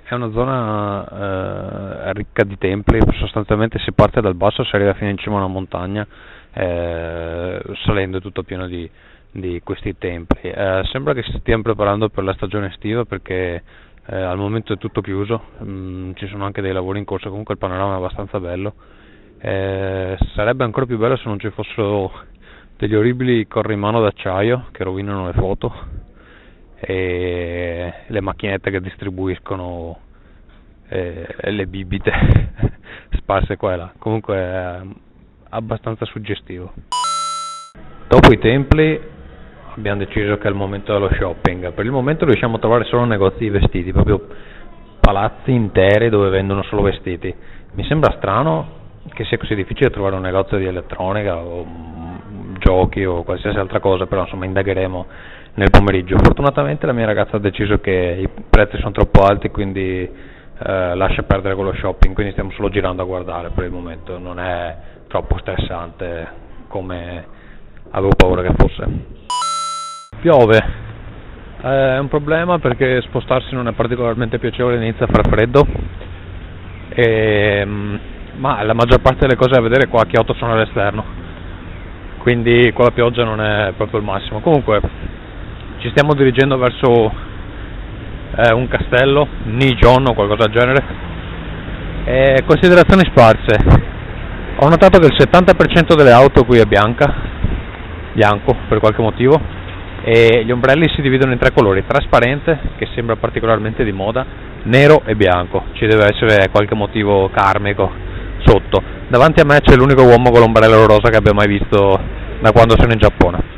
[0.09, 5.09] è una zona eh, ricca di templi, sostanzialmente si parte dal basso, si arriva fino
[5.09, 6.07] in cima a una montagna,
[6.53, 8.89] eh, salendo tutto pieno di,
[9.31, 10.49] di questi templi.
[10.49, 13.61] Eh, sembra che si stiamo preparando per la stagione estiva perché
[14.05, 17.55] eh, al momento è tutto chiuso, mm, ci sono anche dei lavori in corso, comunque
[17.55, 18.75] il panorama è abbastanza bello.
[19.39, 22.11] Eh, sarebbe ancora più bello se non ci fossero
[22.77, 25.73] degli orribili corrimano d'acciaio che rovinano le foto
[26.79, 29.99] e le macchinette che distribuiscono
[30.89, 32.11] eh, le bibite
[33.17, 33.91] sparse qua e là.
[33.97, 34.79] Comunque è
[35.49, 36.73] abbastanza suggestivo.
[38.07, 38.99] Dopo i templi
[39.75, 41.71] abbiamo deciso che è il momento dello shopping.
[41.73, 44.27] Per il momento riusciamo a trovare solo negozi di vestiti, proprio
[44.99, 47.33] palazzi interi dove vendono solo vestiti.
[47.73, 48.75] Mi sembra strano
[49.13, 51.65] che sia così difficile trovare un negozio di elettronica o
[52.59, 55.05] giochi o qualsiasi altra cosa, però insomma indagheremo
[55.57, 56.17] nel pomeriggio.
[56.17, 60.01] Fortunatamente la mia ragazza ha deciso che i prezzi sono troppo alti, quindi
[60.59, 64.39] eh, lascia perdere quello shopping, quindi stiamo solo girando a guardare per il momento, non
[64.39, 64.75] è
[65.07, 66.27] troppo stressante
[66.67, 67.25] come
[67.91, 68.85] avevo paura che fosse.
[70.21, 70.57] Piove,
[71.61, 75.65] eh, è un problema perché spostarsi non è particolarmente piacevole, inizia a far freddo,
[76.89, 77.99] e, ehm,
[78.35, 81.25] ma la maggior parte delle cose da vedere qua che auto sono all'esterno
[82.27, 84.41] quindi con la pioggia non è proprio il massimo.
[84.41, 84.81] Comunque
[85.79, 87.11] ci stiamo dirigendo verso
[88.35, 90.83] eh, un castello, Nijon o qualcosa del genere.
[92.05, 93.85] E considerazioni sparse.
[94.59, 97.13] Ho notato che il 70% delle auto qui è bianca,
[98.13, 99.39] bianco per qualche motivo,
[100.03, 104.25] e gli ombrelli si dividono in tre colori, trasparente, che sembra particolarmente di moda,
[104.63, 105.65] nero e bianco.
[105.73, 107.91] Ci deve essere qualche motivo karmico
[108.45, 108.81] sotto.
[109.09, 111.99] Davanti a me c'è l'unico uomo con l'ombrello rosa che abbia mai visto
[112.39, 113.56] da quando sono in Giappone.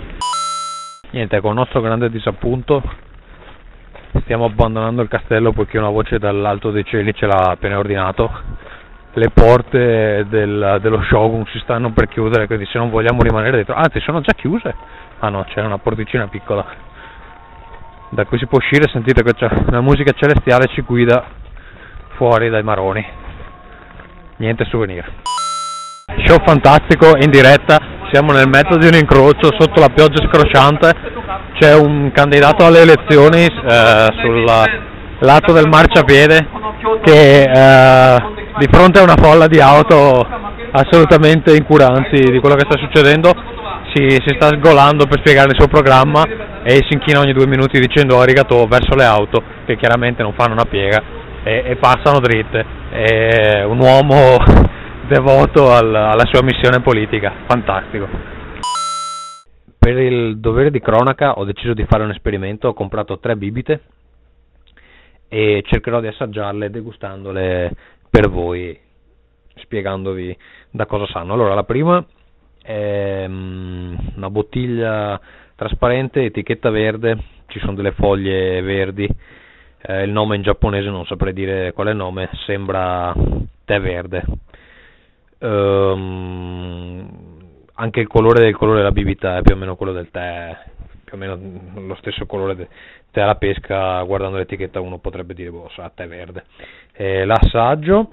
[1.12, 2.84] Niente, con il nostro grande disappunto
[4.22, 8.32] stiamo abbandonando il castello poiché una voce dall'alto dei cieli ce l'ha appena ordinato.
[9.14, 13.74] Le porte del, dello shogun si stanno per chiudere, quindi se non vogliamo rimanere dentro,
[13.74, 14.76] anzi sono già chiuse.
[15.18, 16.64] Ah no, c'è una porticina piccola
[18.10, 19.34] da cui si può uscire, sentite che
[19.66, 21.26] una musica celestiale ci guida
[22.10, 23.04] fuori dai maroni.
[24.38, 25.12] Niente souvenir.
[26.26, 30.94] Show fantastico in diretta siamo nel mezzo di un incrocio sotto la pioggia scrosciante,
[31.60, 34.44] c'è un candidato alle elezioni eh, sul
[35.20, 36.48] lato del marciapiede
[37.04, 38.18] che eh,
[38.58, 40.26] di fronte a una folla di auto
[40.72, 43.34] assolutamente incuranti di quello che sta succedendo
[43.94, 46.24] si, si sta sgolando per spiegare il suo programma
[46.64, 50.54] e si inchina ogni due minuti dicendo arigato verso le auto che chiaramente non fanno
[50.54, 51.02] una piega
[51.44, 52.66] e, e passano dritte.
[52.90, 54.38] È un uomo
[55.10, 58.08] devoto al, alla sua missione politica, fantastico.
[59.80, 63.82] Per il dovere di cronaca ho deciso di fare un esperimento, ho comprato tre bibite
[65.28, 67.76] e cercherò di assaggiarle degustandole
[68.08, 68.80] per voi,
[69.56, 70.38] spiegandovi
[70.70, 71.34] da cosa sanno.
[71.34, 72.06] Allora, la prima
[72.62, 75.20] è mm, una bottiglia
[75.56, 79.10] trasparente, etichetta verde, ci sono delle foglie verdi,
[79.82, 83.12] eh, il nome in giapponese non saprei dire qual è il nome, sembra
[83.66, 84.24] tè verde
[85.40, 87.30] Um,
[87.76, 90.58] anche il colore del colore della bibita è più o meno quello del tè,
[91.06, 91.40] più o meno
[91.76, 92.68] lo stesso colore del
[93.12, 96.44] tè alla pesca, guardando l'etichetta uno potrebbe dire, boh, sa, tè verde.
[96.92, 98.10] E l'assaggio,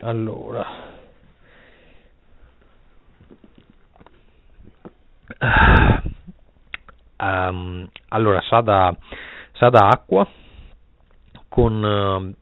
[0.00, 0.66] allora,
[7.16, 8.96] um, allora sa da,
[9.54, 10.28] sa da acqua
[11.48, 12.36] con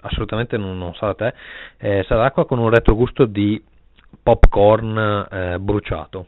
[0.00, 1.32] assolutamente non, non sa te,
[1.78, 3.62] eh, sa d'acqua con un retrogusto di
[4.22, 6.26] popcorn eh, bruciato.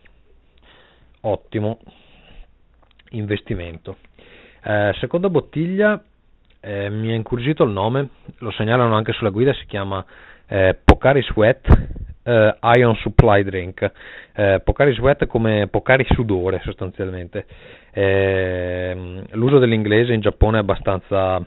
[1.22, 1.78] ottimo
[3.10, 3.96] investimento.
[4.64, 6.02] Eh, seconda bottiglia,
[6.60, 10.04] eh, mi è incuriosito il nome, lo segnalano anche sulla guida, si chiama
[10.46, 13.90] eh, Pocari Sweat eh, Ion Supply Drink.
[14.34, 17.46] Eh, Pocari Sweat come Pocari Sudore sostanzialmente.
[17.92, 21.44] Eh, l'uso dell'inglese in Giappone è abbastanza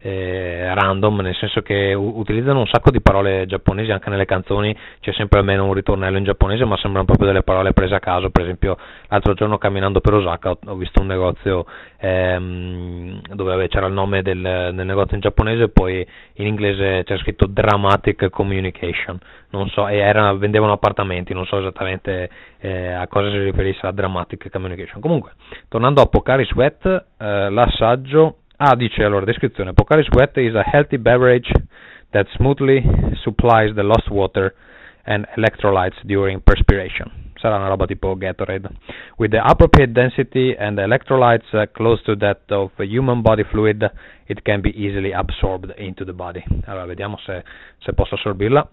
[0.00, 5.12] eh, random, nel senso che utilizzano un sacco di parole giapponesi anche nelle canzoni, c'è
[5.12, 8.30] sempre almeno un ritornello in giapponese, ma sembrano proprio delle parole prese a caso.
[8.30, 8.76] Per esempio,
[9.08, 11.66] l'altro giorno camminando per Osaka ho, ho visto un negozio
[11.98, 17.46] ehm, dove c'era il nome del, del, negozio in giapponese poi in inglese c'era scritto
[17.46, 19.18] Dramatic Communication.
[19.50, 22.28] Non so, e era, vendevano appartamenti, non so esattamente
[22.58, 25.00] eh, a cosa si riferisse la Dramatic Communication.
[25.00, 25.32] Comunque,
[25.68, 26.84] tornando a Pocari Sweat,
[27.18, 29.72] eh, l'assaggio Ah, dice allora, descrizione.
[29.72, 31.48] Pocari Sweat is a healthy beverage
[32.10, 32.82] that smoothly
[33.22, 34.52] supplies the lost water
[35.04, 37.30] and electrolytes during perspiration.
[37.34, 38.68] Sarà una roba tipo Gatorade.
[39.16, 43.88] With the appropriate density and electrolytes uh, close to that of human body fluid,
[44.26, 46.42] it can be easily absorbed into the body.
[46.64, 47.44] Allora, vediamo se,
[47.78, 48.68] se posso assorbirla.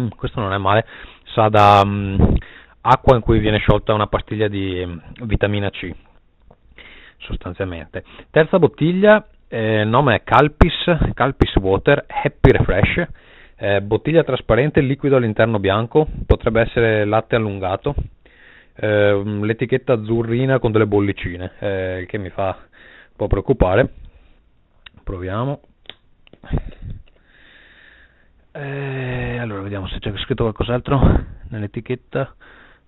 [0.00, 0.86] Mm, questo non è male,
[1.34, 1.82] sa da...
[1.84, 2.38] Um,
[2.82, 5.90] acqua in cui viene sciolta una pastiglia di mm, vitamina C,
[7.18, 8.04] sostanzialmente.
[8.30, 13.06] Terza bottiglia, eh, il nome è Calpis, Calpis Water Happy Refresh,
[13.56, 17.94] eh, bottiglia trasparente, liquido all'interno bianco, potrebbe essere latte allungato,
[18.76, 23.92] eh, l'etichetta azzurrina con delle bollicine, eh, il che mi fa un po' preoccupare.
[25.04, 25.60] Proviamo.
[28.52, 32.34] Eh, allora vediamo se c'è scritto qualcos'altro nell'etichetta.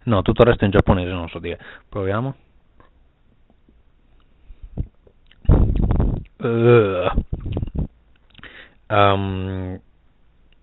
[0.05, 1.59] No, tutto il resto è in giapponese, non so dire.
[1.88, 2.34] Proviamo.
[6.38, 7.09] Uh,
[8.88, 9.80] um,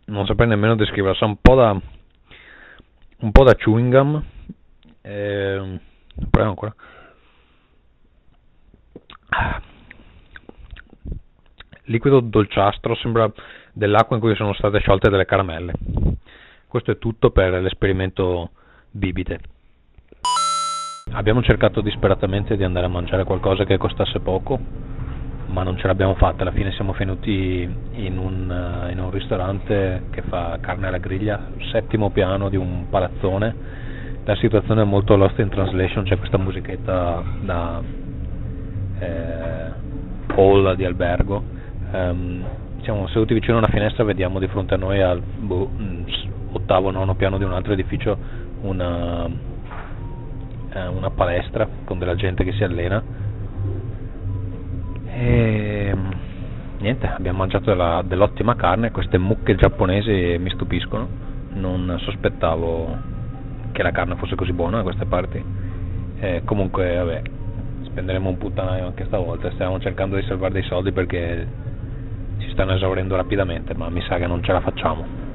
[0.06, 1.82] non saprei nemmeno descriverla, sa un po' da
[3.20, 4.24] un po' da chewing gum.
[5.02, 5.80] Eh,
[6.30, 6.76] proviamo ancora.
[11.84, 13.32] Liquido dolciastro, sembra
[13.74, 15.74] dell'acqua in cui sono state sciolte delle caramelle.
[16.68, 18.52] Questo è tutto per l'esperimento
[18.92, 19.40] bibite.
[21.12, 24.60] Abbiamo cercato disperatamente di andare a mangiare qualcosa che costasse poco,
[25.48, 26.44] ma non ce l'abbiamo fatta.
[26.44, 31.50] Alla fine siamo venuti in un, uh, in un ristorante che fa carne alla griglia,
[31.72, 33.56] settimo piano di un palazzone.
[34.24, 37.82] La situazione è molto lost in translation, c'è questa musichetta da
[39.00, 39.72] eh,
[40.36, 41.44] hall di albergo.
[41.92, 42.46] Um,
[42.84, 45.72] siamo seduti vicino a una finestra, vediamo di fronte a noi al boh,
[46.52, 48.18] ottavo, nono piano di un altro edificio
[48.62, 49.28] una,
[50.74, 53.02] eh, una palestra con della gente che si allena
[55.20, 55.94] e
[56.80, 61.08] niente, abbiamo mangiato della, dell'ottima carne, queste mucche giapponesi mi stupiscono,
[61.54, 62.98] non sospettavo
[63.72, 65.44] che la carne fosse così buona da queste parti.
[66.20, 67.22] E comunque, vabbè,
[67.84, 71.48] spenderemo un puttanaio anche stavolta, stiamo cercando di salvare dei soldi perché
[72.38, 75.29] si stanno esaurendo rapidamente, ma mi sa che non ce la facciamo.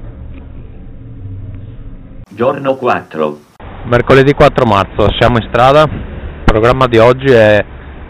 [2.27, 3.37] Giorno 4.
[3.83, 5.83] Mercoledì 4 marzo, siamo in strada.
[5.83, 7.63] Il programma di oggi è,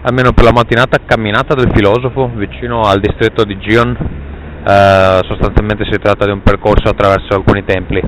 [0.03, 3.91] almeno per la mattinata, camminata del filosofo vicino al distretto di Gion.
[3.91, 8.01] Eh, sostanzialmente si tratta di un percorso attraverso alcuni templi.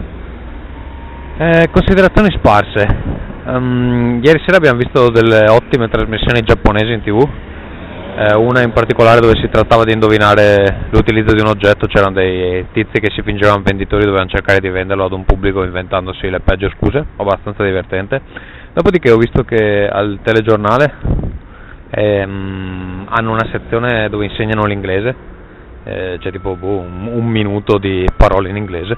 [1.39, 2.88] Eh, considerazioni sparse.
[3.43, 7.30] Um, ieri sera abbiamo visto delle ottime trasmissioni giapponesi in tv
[8.20, 12.65] eh, una in particolare dove si trattava di indovinare l'utilizzo di un oggetto, c'erano dei
[12.72, 16.68] tizi che si fingevano venditori, dovevano cercare di venderlo ad un pubblico inventandosi le peggio
[16.78, 18.20] scuse, abbastanza divertente.
[18.74, 20.93] Dopodiché ho visto che al telegiornale
[21.91, 25.15] ehm, hanno una sezione dove insegnano l'inglese,
[25.84, 28.97] eh, c'è tipo boh, un, un, minuto di parole in inglese.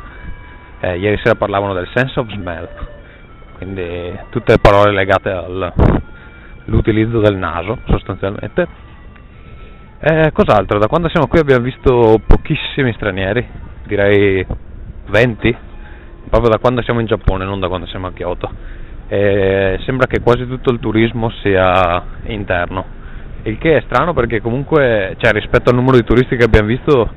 [0.79, 2.69] Eh, ieri sera parlavano del sense of smell,
[3.57, 8.87] quindi tutte le parole legate all'utilizzo del naso sostanzialmente
[10.01, 10.79] eh, cos'altro?
[10.79, 13.45] Da quando siamo qui abbiamo visto pochissimi stranieri,
[13.85, 14.45] direi
[15.07, 15.57] 20,
[16.29, 18.49] proprio da quando siamo in Giappone, non da quando siamo a Kyoto.
[19.09, 22.85] Eh, sembra che quasi tutto il turismo sia interno,
[23.43, 27.13] il che è strano perché comunque, cioè, rispetto al numero di turisti che abbiamo visto,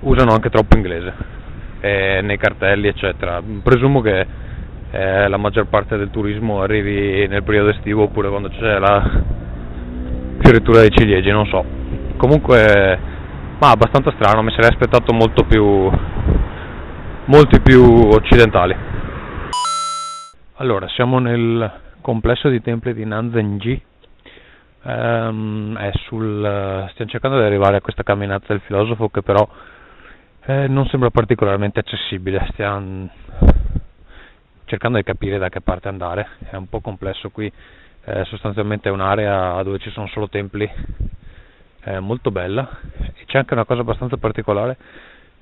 [0.00, 1.12] usano anche troppo inglese
[1.80, 3.40] eh, nei cartelli, eccetera.
[3.62, 4.26] Presumo che
[4.90, 9.22] eh, la maggior parte del turismo arrivi nel periodo estivo oppure quando c'è la
[10.40, 11.81] fioritura dei ciliegi, non so
[12.22, 12.98] comunque
[13.58, 15.90] ma abbastanza strano, mi sarei aspettato molto più
[17.24, 18.76] molti più occidentali.
[20.54, 23.82] Allora, siamo nel complesso di templi di Nanzenji.
[24.84, 29.48] Um, sul, stiamo cercando di arrivare a questa camminata del filosofo che però
[30.46, 33.08] eh, non sembra particolarmente accessibile, stiamo
[34.64, 37.50] cercando di capire da che parte andare, è un po' complesso qui,
[38.04, 40.68] eh, sostanzialmente è un'area dove ci sono solo templi,
[41.82, 42.68] è molto bella.
[43.14, 44.76] E c'è anche una cosa abbastanza particolare,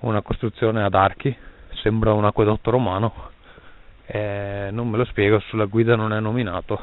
[0.01, 1.35] una costruzione ad archi,
[1.83, 3.31] sembra un acquedotto romano,
[4.07, 6.81] eh, non me lo spiego, sulla guida non è nominato,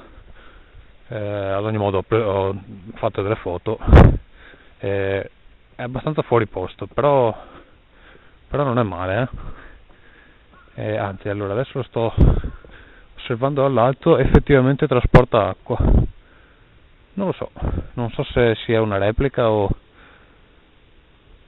[1.08, 2.56] eh, ad ogni modo ho
[2.96, 3.80] fatto delle foto,
[4.80, 5.32] eh,
[5.76, 7.36] è abbastanza fuori posto, però,
[8.48, 9.30] però non è male,
[10.76, 10.96] eh.
[10.98, 12.14] anzi allora adesso lo sto
[13.16, 15.78] osservando dall'alto, effettivamente trasporta acqua,
[17.18, 17.50] non lo so,
[17.94, 19.70] non so se sia una replica o,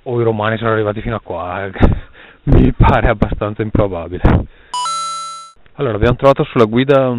[0.03, 1.69] o i romani sono arrivati fino a qua,
[2.43, 4.21] mi pare abbastanza improbabile.
[5.73, 7.17] Allora, abbiamo trovato sulla guida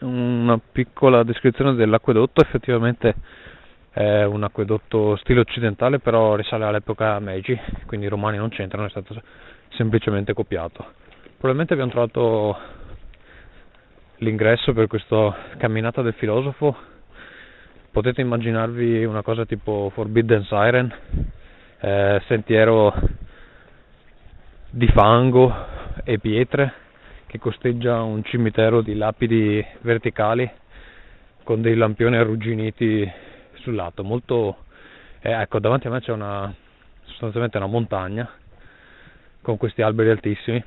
[0.00, 3.14] una piccola descrizione dell'acquedotto, effettivamente
[3.90, 8.90] è un acquedotto stile occidentale, però risale all'epoca Meiji, quindi i romani non c'entrano, è
[8.90, 9.20] stato
[9.76, 10.86] semplicemente copiato.
[11.36, 12.56] Probabilmente abbiamo trovato
[14.16, 16.90] l'ingresso per questa camminata del filosofo.
[17.92, 20.90] Potete immaginarvi una cosa tipo Forbidden Siren,
[21.78, 22.90] eh, sentiero
[24.70, 25.54] di fango
[26.02, 26.72] e pietre
[27.26, 30.50] che costeggia un cimitero di lapidi verticali
[31.42, 33.06] con dei lampioni arrugginiti
[33.56, 34.02] sul lato.
[34.02, 34.64] Molto,
[35.20, 36.50] eh, ecco, davanti a me c'è una,
[37.02, 38.26] sostanzialmente una montagna
[39.42, 40.64] con questi alberi altissimi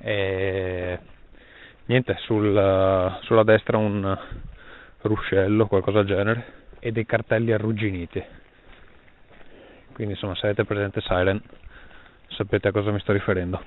[0.00, 0.98] e
[1.84, 4.46] niente, sul, sulla destra un
[5.08, 6.46] ruscello, qualcosa del genere,
[6.78, 8.22] e dei cartelli arrugginiti.
[9.92, 11.42] Quindi insomma se avete presente Siren
[12.28, 13.60] sapete a cosa mi sto riferendo.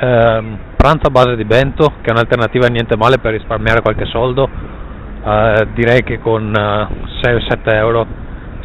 [0.00, 4.48] Eh, pranzo a base di bento, che è un'alternativa niente male per risparmiare qualche soldo.
[5.22, 8.06] Eh, direi che con eh, 6-7 euro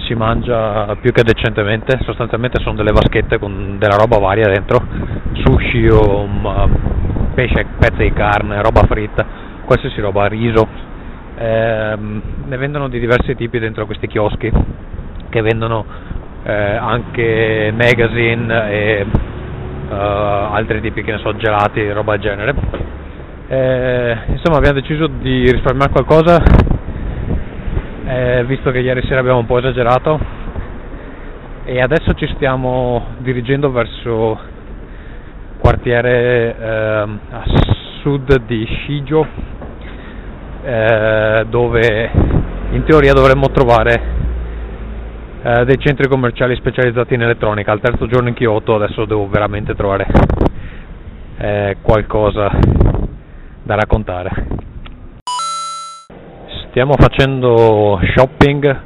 [0.07, 4.83] si mangia più che decentemente, sostanzialmente sono delle vaschette con della roba varia dentro,
[5.43, 9.25] sushi o um, pesce, pezzi di carne, roba fritta,
[9.65, 10.93] qualsiasi roba, riso.
[11.38, 11.97] Eh,
[12.45, 14.49] ne vendono di diversi tipi dentro questi chioschi
[15.29, 15.86] che vendono
[16.43, 19.05] eh, anche magazine e
[19.89, 22.55] uh, altri tipi che ne so, gelati, roba del genere.
[23.47, 26.41] Eh, insomma abbiamo deciso di risparmiare qualcosa,
[28.05, 30.19] eh, visto che ieri sera abbiamo un po' esagerato.
[31.65, 34.39] E adesso ci stiamo dirigendo verso
[35.57, 37.43] quartiere eh, a
[38.01, 39.27] sud di Shijo
[40.66, 42.11] eh, dove
[42.72, 44.01] in teoria dovremmo trovare
[45.43, 47.72] eh, dei centri commerciali specializzati in elettronica.
[47.72, 50.07] Al terzo giorno in Kyoto adesso devo veramente trovare
[51.38, 52.49] eh, qualcosa
[53.61, 54.47] da raccontare.
[56.70, 58.82] Stiamo facendo shopping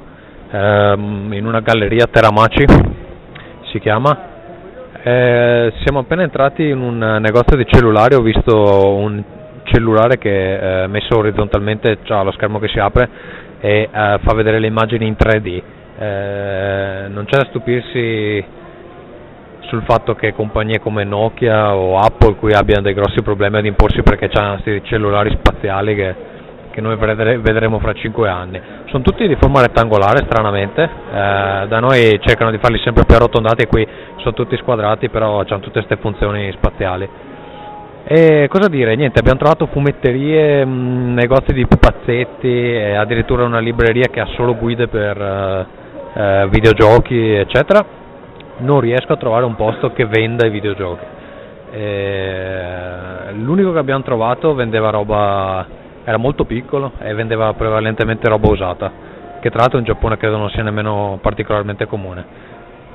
[0.52, 2.66] ehm, in una galleria Teramaci,
[3.72, 4.28] si chiama.
[5.02, 9.24] Eh, siamo appena entrati in un negozio di cellulari, ho visto un
[9.64, 13.10] cellulare che eh, messo orizzontalmente ha lo schermo che si apre
[13.60, 15.62] e eh, fa vedere le immagini in 3D
[16.00, 18.44] eh, non c'è da stupirsi
[19.68, 24.02] sul fatto che compagnie come Nokia o Apple qui abbiano dei grossi problemi ad imporsi
[24.02, 26.16] perché hanno questi cellulari spaziali che,
[26.72, 28.62] che noi vedremo fra 5 anni.
[28.86, 33.64] Sono tutti di forma rettangolare stranamente, eh, da noi cercano di farli sempre più arrotondati
[33.64, 33.86] e qui
[34.18, 37.08] sono tutti squadrati però hanno tutte queste funzioni spaziali.
[38.04, 38.96] E cosa dire?
[38.96, 44.28] Niente, abbiamo trovato fumetterie, mh, mm, negozi di pupazzetti e addirittura una libreria che ha
[44.36, 45.18] solo guide per...
[45.18, 45.78] Uh,
[46.14, 47.86] eh, videogiochi eccetera.
[48.58, 51.06] Non riesco a trovare un posto che venda i videogiochi.
[51.72, 55.66] Eh, l'unico che abbiamo trovato vendeva roba
[56.04, 58.92] era molto piccolo e vendeva prevalentemente roba usata
[59.40, 62.26] che tra l'altro in Giappone credo non sia nemmeno particolarmente comune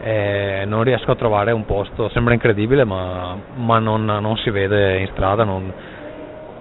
[0.04, 4.98] eh, non riesco a trovare un posto sembra incredibile ma, ma non, non, si vede
[4.98, 5.72] in strada non,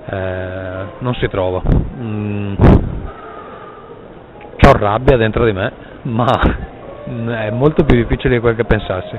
[0.05, 2.53] eh, non si trova mm,
[4.65, 5.71] ho rabbia dentro di me
[6.03, 6.25] ma
[7.05, 9.17] è molto più difficile di quel che pensassi.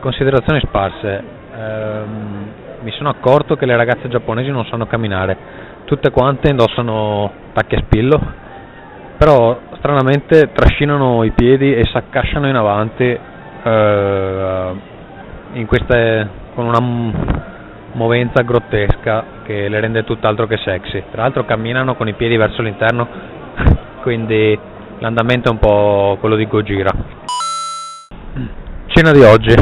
[0.00, 1.22] Considerazioni sparse.
[1.54, 5.36] Ehm, mi sono accorto che le ragazze giapponesi non sanno camminare,
[5.84, 8.20] tutte quante indossano tacchi a spillo,
[9.18, 9.58] però
[9.88, 14.72] stranamente trascinano i piedi e si accasciano in avanti eh,
[15.52, 17.14] in queste, con una
[17.92, 21.04] movenza grottesca che le rende tutt'altro che sexy.
[21.10, 23.08] Tra l'altro camminano con i piedi verso l'interno
[24.02, 24.58] quindi
[24.98, 26.90] l'andamento è un po' quello di Gojira.
[28.88, 29.54] Cena di oggi.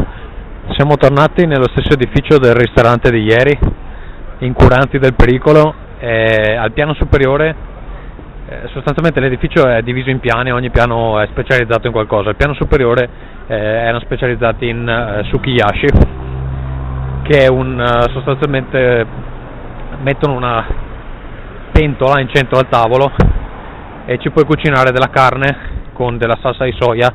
[0.75, 3.57] Siamo tornati nello stesso edificio del ristorante di ieri,
[4.39, 7.66] incuranti del pericolo, al piano superiore
[8.49, 12.29] eh, sostanzialmente l'edificio è diviso in piani, ogni piano è specializzato in qualcosa.
[12.29, 13.09] Il piano superiore
[13.47, 15.87] eh, erano specializzati in eh, sukiyashi,
[17.23, 19.05] che è un eh, sostanzialmente
[20.01, 20.65] mettono una
[21.71, 23.11] pentola in centro al tavolo
[24.05, 25.57] e ci puoi cucinare della carne
[25.91, 27.11] con della salsa di soia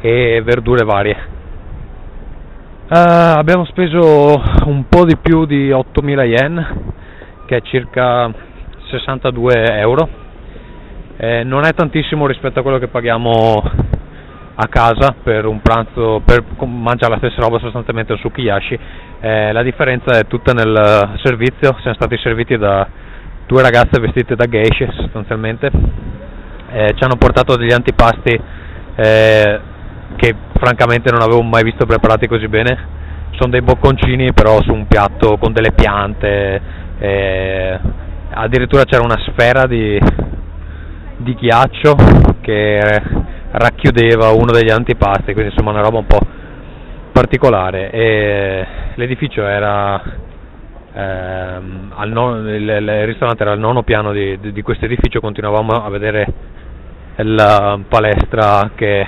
[0.00, 1.38] e verdure varie.
[2.88, 6.82] Uh, abbiamo speso un po' di più di 8.000 yen,
[7.46, 8.32] che è circa
[8.88, 10.19] 62 euro.
[11.22, 13.62] Eh, non è tantissimo rispetto a quello che paghiamo
[14.54, 18.78] a casa per un pranzo, per mangiare la stessa roba sostanzialmente su Kiyashi.
[19.20, 22.88] Eh, la differenza è tutta nel servizio, siamo stati serviti da
[23.46, 25.70] due ragazze vestite da geishe sostanzialmente.
[26.72, 28.40] Eh, ci hanno portato degli antipasti
[28.96, 29.60] eh,
[30.16, 32.78] che francamente non avevo mai visto preparati così bene.
[33.32, 36.60] Sono dei bocconcini però su un piatto con delle piante,
[36.98, 37.78] eh,
[38.30, 40.00] addirittura c'era una sfera di,
[41.20, 41.94] di ghiaccio
[42.40, 42.80] che
[43.52, 46.20] racchiudeva uno degli antipasti, quindi insomma una roba un po'
[47.12, 47.90] particolare.
[47.90, 50.00] E l'edificio era
[50.92, 55.84] ehm, non, il, il, ristorante era al nono piano di, di, di questo edificio, continuavamo
[55.84, 56.26] a vedere
[57.16, 59.04] la palestra che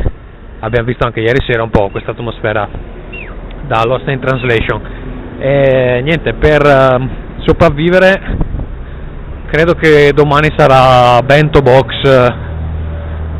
[0.60, 2.68] abbiamo visto anche ieri sera un po' questa atmosfera
[3.66, 5.00] da Lost in Translation.
[5.38, 7.08] E niente, per uh,
[7.38, 8.20] sopravvivere
[9.52, 11.92] credo che domani sarà bento box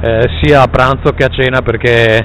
[0.03, 2.23] eh, sia a pranzo che a cena perché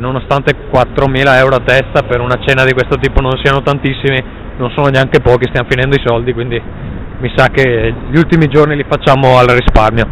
[0.00, 4.20] nonostante 4.000 euro a testa per una cena di questo tipo non siano tantissimi,
[4.56, 8.74] non sono neanche pochi, stiamo finendo i soldi, quindi mi sa che gli ultimi giorni
[8.74, 10.04] li facciamo al risparmio.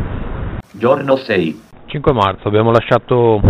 [0.71, 1.63] Giorno 6.
[1.87, 3.41] 5 marzo, abbiamo lasciato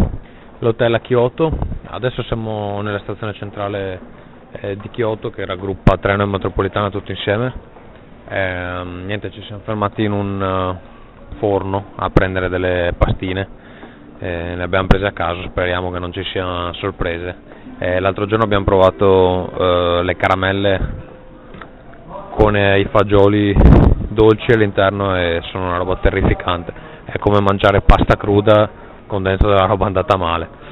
[0.60, 1.52] l'hotel a Kyoto,
[1.88, 4.00] adesso siamo nella stazione centrale
[4.52, 7.75] eh, di Kyoto che raggruppa treno e metropolitana tutto insieme.
[8.28, 13.48] Eh, niente, ci siamo fermati in un uh, forno a prendere delle pastine,
[14.18, 17.36] eh, le abbiamo prese a caso, speriamo che non ci siano sorprese.
[17.78, 21.04] Eh, l'altro giorno abbiamo provato eh, le caramelle
[22.30, 23.54] con i fagioli
[24.08, 26.72] dolci all'interno e sono una roba terrificante,
[27.04, 28.68] è come mangiare pasta cruda
[29.06, 30.64] con dentro della roba andata male.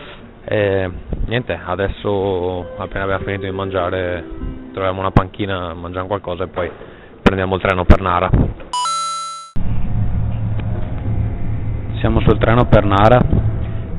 [1.26, 4.24] Niente, adesso appena abbiamo finito di mangiare
[4.72, 6.70] troviamo una panchina, mangiamo qualcosa e poi
[7.34, 8.30] prendiamo il treno per Nara.
[11.98, 13.20] Siamo sul treno per Nara,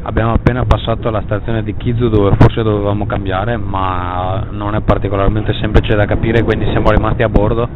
[0.04, 5.54] abbiamo appena passato la stazione di Kizu dove forse dovevamo cambiare ma non è particolarmente
[5.60, 7.68] semplice da capire quindi siamo rimasti a bordo,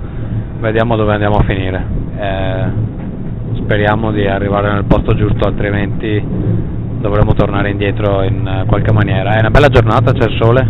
[0.60, 1.86] vediamo dove andiamo a finire.
[2.16, 2.66] Eh,
[3.62, 6.24] speriamo di arrivare nel posto giusto, altrimenti
[7.02, 9.34] dovremo tornare indietro in qualche maniera.
[9.34, 10.68] È una bella giornata, c'è il sole,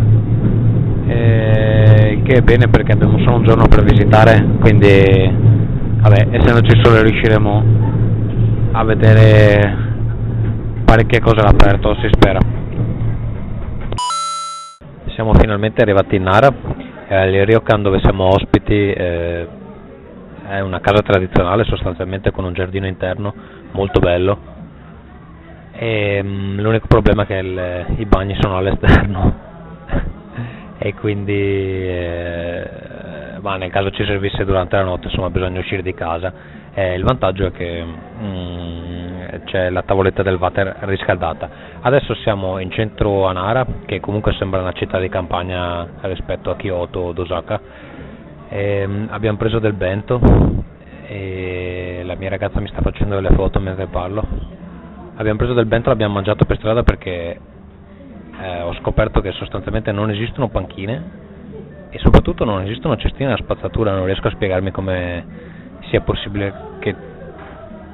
[1.05, 1.78] e
[2.23, 4.87] che è bene perché abbiamo solo un giorno per visitare, quindi
[6.01, 7.63] vabbè, essendoci il sole riusciremo
[8.71, 9.77] a vedere
[10.85, 12.39] parecchie cose all'aperto, si spera.
[15.13, 16.53] Siamo finalmente arrivati in Nara,
[17.07, 18.73] eh, il Ryokan dove siamo ospiti.
[18.91, 19.47] Eh,
[20.47, 23.33] è una casa tradizionale sostanzialmente con un giardino interno
[23.71, 24.57] molto bello
[25.81, 29.47] e, um, l'unico problema è che il, i bagni sono all'esterno
[30.81, 32.69] e quindi eh,
[33.41, 36.31] ma nel caso ci servisse durante la notte insomma bisogna uscire di casa.
[36.73, 41.49] Eh, il vantaggio è che mm, c'è la tavoletta del water riscaldata.
[41.81, 46.55] Adesso siamo in centro a Nara che comunque sembra una città di campagna rispetto a
[46.55, 47.59] Kyoto o Osaka.
[48.47, 50.19] E, ehm, abbiamo preso del bento
[51.07, 54.23] e la mia ragazza mi sta facendo delle foto mentre parlo.
[55.15, 57.37] Abbiamo preso del bento l'abbiamo mangiato per strada perché
[58.41, 61.27] eh, ho scoperto che sostanzialmente non esistono panchine
[61.89, 65.25] e soprattutto non esistono cestine da spazzatura, non riesco a spiegarmi come
[65.89, 66.95] sia possibile che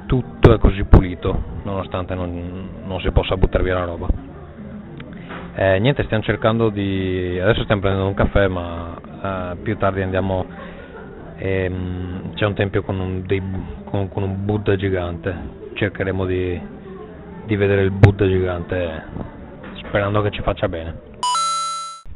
[0.06, 4.06] tutto è così pulito nonostante non, non si possa buttare via la roba.
[5.54, 7.38] Eh, niente, stiamo cercando di...
[7.40, 8.94] adesso stiamo prendendo un caffè ma
[9.52, 10.44] uh, più tardi andiamo
[11.38, 13.42] ehm, c'è un tempio con un, dei,
[13.84, 15.34] con, con un, Buddha gigante.
[15.72, 16.60] Cercheremo di,
[17.46, 19.34] di vedere il Buddha gigante
[19.96, 20.94] sperando che ci faccia bene.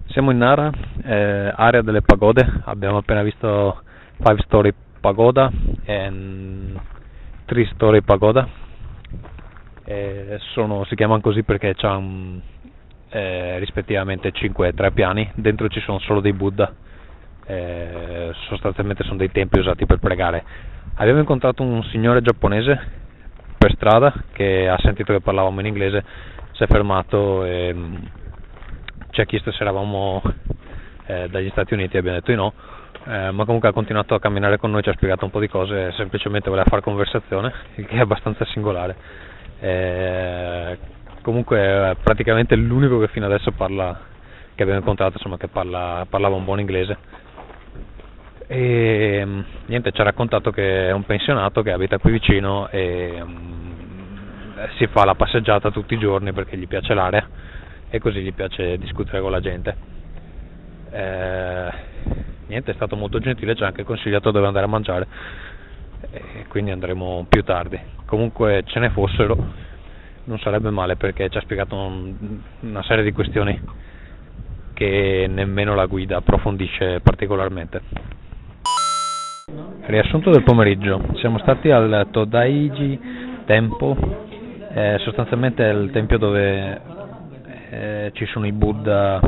[0.08, 0.70] Siamo in Nara,
[1.02, 3.80] eh, area delle pagode, abbiamo appena visto
[4.18, 5.50] 5 story pagoda
[5.84, 6.12] e
[7.46, 8.46] 3 story pagoda.
[9.84, 12.42] Eh, sono, si chiamano così perché c'hanno
[13.08, 16.70] eh, rispettivamente 5 e 3 piani, dentro ci sono solo dei Buddha.
[18.48, 20.44] Sostanzialmente sono dei templi usati per pregare.
[20.96, 22.78] Abbiamo incontrato un signore giapponese
[23.56, 26.04] per strada che ha sentito che parlavamo in inglese,
[26.60, 27.94] si è fermato e mm,
[29.12, 30.22] ci ha chiesto se eravamo
[31.06, 32.52] eh, dagli Stati Uniti e abbiamo detto di no,
[33.06, 35.48] eh, ma comunque ha continuato a camminare con noi, ci ha spiegato un po' di
[35.48, 38.94] cose, semplicemente voleva fare conversazione, il che è abbastanza singolare.
[39.58, 40.78] Eh,
[41.22, 43.98] comunque è praticamente l'unico che fino adesso parla,
[44.54, 46.98] che abbiamo incontrato, insomma, che parla, parlava un buon inglese.
[48.46, 53.18] E mm, niente, ci ha raccontato che è un pensionato che abita qui vicino e
[53.18, 53.69] um,
[54.76, 57.26] si fa la passeggiata tutti i giorni perché gli piace l'area
[57.88, 59.76] e così gli piace discutere con la gente.
[60.90, 61.70] Eh,
[62.46, 65.06] niente, è stato molto gentile, ci ha anche consigliato dove andare a mangiare
[66.10, 67.78] e quindi andremo più tardi.
[68.06, 69.36] Comunque ce ne fossero,
[70.24, 73.60] non sarebbe male perché ci ha spiegato un, una serie di questioni
[74.74, 77.82] che nemmeno la guida approfondisce particolarmente.
[79.82, 82.98] Riassunto del pomeriggio, siamo stati al Todaiji
[83.44, 84.28] Tempo,
[84.72, 86.80] eh, sostanzialmente è il tempio dove
[87.70, 89.20] eh, ci sono i Buddha,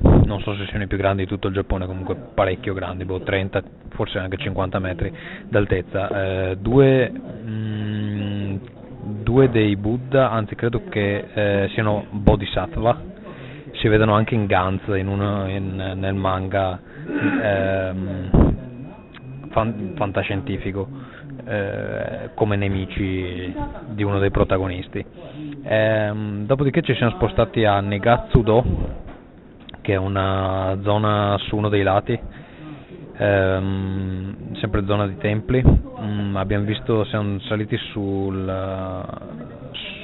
[0.00, 3.20] non so se siano i più grandi di tutto il Giappone, comunque parecchio grandi, boh,
[3.20, 5.12] 30, forse anche 50 metri
[5.48, 6.08] d'altezza.
[6.50, 8.56] Eh, due, mh, mm,
[9.22, 13.02] due, dei Buddha, anzi credo che eh, siano Bodhisattva,
[13.72, 16.80] si vedono anche in Gantz, in uno, in, nel manga
[17.42, 18.30] ehm,
[19.50, 20.88] fan, fantascientifico,
[21.50, 23.52] eh, come nemici
[23.88, 25.04] di uno dei protagonisti.
[25.64, 28.64] Ehm, dopodiché ci siamo spostati a Negatsudo,
[29.80, 32.16] che è una zona su uno dei lati,
[33.16, 35.60] ehm, sempre zona di templi.
[36.00, 39.04] Mm, abbiamo visto, siamo saliti sul,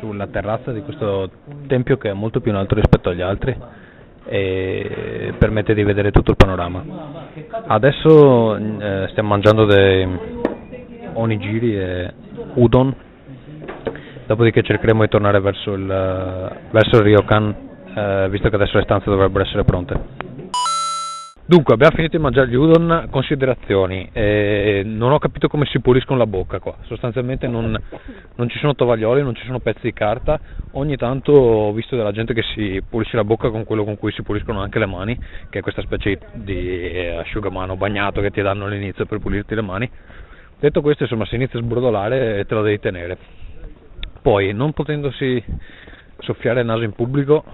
[0.00, 1.30] sulla terrazza di questo
[1.68, 3.56] tempio che è molto più in alto rispetto agli altri
[4.28, 6.82] e permette di vedere tutto il panorama.
[7.68, 10.44] Adesso eh, stiamo mangiando dei
[11.16, 12.14] onigiri e
[12.54, 12.94] udon
[14.26, 17.54] dopodiché cercheremo di tornare verso il, verso il Ryokan,
[17.94, 20.34] eh, visto che adesso le stanze dovrebbero essere pronte.
[21.48, 26.18] Dunque, abbiamo finito di mangiare gli udon, considerazioni, eh, non ho capito come si puliscono
[26.18, 27.80] la bocca qua, sostanzialmente non,
[28.34, 30.40] non, ci sono tovaglioli, non ci sono pezzi di carta,
[30.72, 34.10] ogni tanto ho visto della gente che si pulisce la bocca con quello con cui
[34.10, 35.16] si puliscono anche le mani,
[35.48, 39.90] che è questa specie di asciugamano bagnato che ti danno all'inizio per pulirti le mani.
[40.58, 43.18] Detto questo, insomma, se inizi a sbrodolare te lo devi tenere
[44.26, 45.40] poi, non potendosi
[46.18, 47.44] soffiare il naso in pubblico,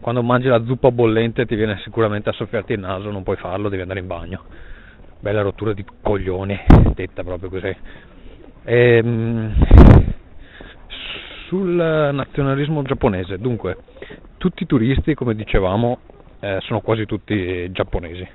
[0.00, 3.68] quando mangi la zuppa bollente ti viene sicuramente a soffiarti il naso, non puoi farlo,
[3.68, 4.42] devi andare in bagno.
[5.18, 6.56] Bella rottura di coglioni,
[6.94, 7.76] detta proprio così.
[8.62, 9.54] Ehm,
[11.48, 13.78] sul nazionalismo giapponese, dunque,
[14.36, 15.98] tutti i turisti, come dicevamo,
[16.38, 18.28] eh, sono quasi tutti giapponesi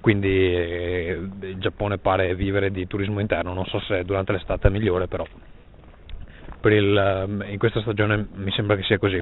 [0.00, 4.70] quindi eh, il Giappone pare vivere di turismo interno, non so se durante l'estate è
[4.70, 5.24] migliore, però
[6.62, 9.20] il, ehm, in questa stagione mi sembra che sia così.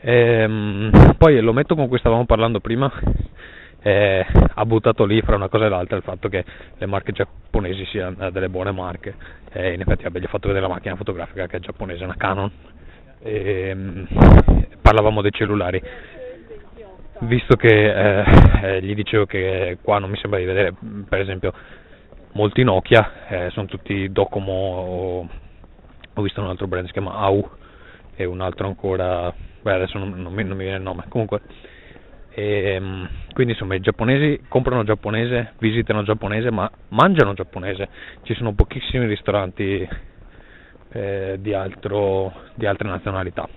[0.00, 2.90] Ehm, poi lo metto con cui stavamo parlando prima,
[3.82, 6.44] eh, ha buttato lì fra una cosa e l'altra il fatto che
[6.76, 9.14] le marche giapponesi siano delle buone marche.
[9.52, 12.16] Eh, in effetti vabbè, gli ho fatto vedere la macchina fotografica che è giapponese, una
[12.16, 12.50] Canon.
[13.22, 14.06] Ehm,
[14.80, 15.82] parlavamo dei cellulari
[17.20, 18.24] visto che eh,
[18.62, 20.74] eh, gli dicevo che qua non mi sembra di vedere
[21.08, 21.52] per esempio
[22.32, 25.28] molti Nokia, eh, sono tutti Docomo o
[26.14, 27.48] ho visto un altro brand si chiama AU
[28.14, 31.40] e un altro ancora, beh adesso non, non, mi, non mi, viene il nome, comunque.
[32.32, 37.88] E, ehm, quindi insomma i giapponesi comprano giapponese, visitano giapponese, ma mangiano giapponese.
[38.22, 39.88] Ci sono pochissimi ristoranti
[40.92, 43.48] eh, di, altro, di, altre nazionalità.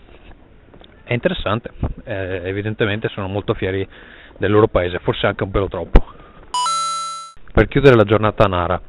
[1.13, 1.71] Interessante,
[2.05, 3.87] eh, evidentemente sono molto fieri
[4.37, 6.03] del loro paese, forse anche un pelo troppo.
[7.53, 8.81] Per chiudere la giornata a Nara,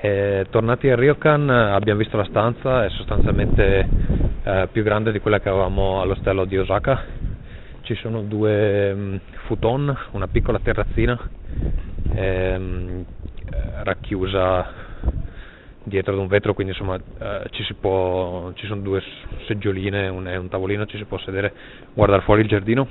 [0.00, 3.88] eh, tornati a Ryokan abbiamo visto la stanza, è sostanzialmente
[4.42, 7.04] eh, più grande di quella che avevamo all'ostello di Osaka.
[7.82, 11.18] Ci sono due um, futon, una piccola terrazzina
[12.14, 13.04] ehm,
[13.82, 14.83] racchiusa
[15.84, 19.02] dietro ad un vetro, quindi insomma eh, ci, può, ci, sono due
[19.46, 21.52] seggioline e un tavolino, ci si può sedere,
[21.94, 22.88] guardare fuori il giardino,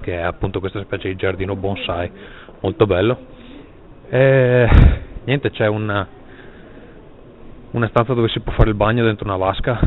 [0.00, 2.10] che è appunto questa specie di giardino bonsai,
[2.60, 3.18] molto bello.
[4.10, 4.68] Eh,
[5.24, 6.06] niente c'è una,
[7.72, 9.78] una stanza dove si può fare il bagno dentro una vasca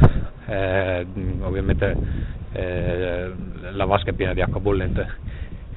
[0.46, 1.06] eh,
[1.42, 1.96] ovviamente
[2.52, 3.32] eh,
[3.72, 5.08] la vasca è piena di acqua bollente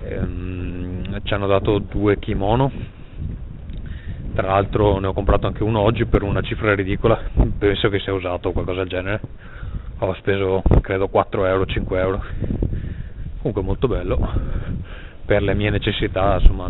[0.03, 2.71] eh, ci hanno dato due kimono
[4.35, 7.21] tra l'altro ne ho comprato anche uno oggi per una cifra ridicola.
[7.57, 9.21] Penso che sia usato o qualcosa del genere.
[9.99, 12.23] Ho speso credo 4 euro 5 euro.
[13.39, 14.19] Comunque molto bello.
[15.25, 16.67] Per le mie necessità insomma.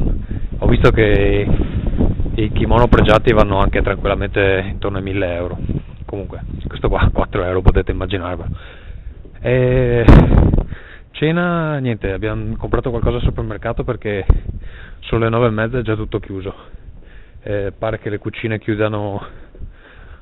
[0.59, 1.49] Ho visto che
[2.35, 5.59] i kimono pregiati vanno anche tranquillamente intorno ai 1000 euro.
[6.05, 8.55] Comunque questo qua 4 euro potete immaginarvelo.
[9.41, 10.05] E
[11.13, 14.27] cena niente abbiamo comprato qualcosa al supermercato perché
[15.01, 16.83] sono le 9 e mezza è già tutto chiuso
[17.47, 19.23] e pare che le cucine chiudano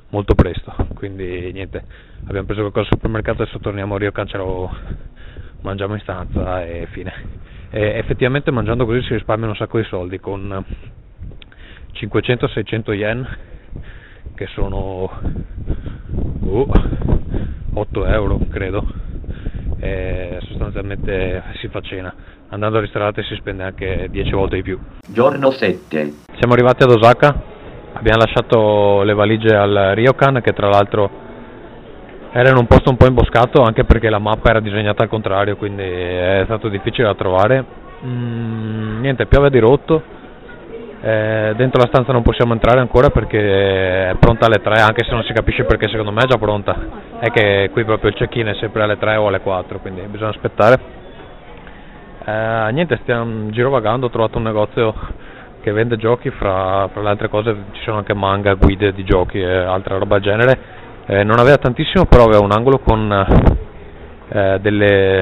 [0.09, 1.81] molto presto, quindi niente,
[2.27, 4.69] abbiamo preso qualcosa al supermercato, adesso torniamo a Rio Cancelo,
[5.61, 7.13] mangiamo in stanza e fine.
[7.69, 10.63] E effettivamente mangiando così si risparmia un sacco di soldi con
[11.93, 13.37] 500-600 yen
[14.35, 15.09] che sono
[16.41, 16.71] uh,
[17.73, 19.12] 8 euro credo
[20.47, 22.13] sostanzialmente si fa cena.
[22.49, 24.79] Andando al ristorante si spende anche 10 volte di più.
[25.07, 26.13] Giorno 7.
[26.37, 27.51] siamo arrivati ad Osaka.
[27.93, 31.09] Abbiamo lasciato le valigie al Ryokan che tra l'altro
[32.31, 35.55] era in un posto un po' imboscato anche perché la mappa era disegnata al contrario
[35.55, 37.65] quindi è stato difficile da trovare.
[38.05, 40.21] Mm, niente piove di rotto
[41.05, 45.11] eh, dentro la stanza non possiamo entrare ancora perché è pronta alle 3, anche se
[45.11, 46.73] non si capisce perché secondo me è già pronta.
[47.19, 50.29] È che qui proprio il check-in è sempre alle 3 o alle 4, quindi bisogna
[50.29, 50.79] aspettare.
[52.23, 54.95] Eh, niente, stiamo girovagando, ho trovato un negozio
[55.59, 59.41] che vende giochi, fra, fra, le altre cose ci sono anche manga, guide di giochi
[59.41, 60.59] e altra roba del genere.
[61.05, 63.11] Eh, non aveva tantissimo, però aveva un angolo con
[64.29, 65.21] eh, delle,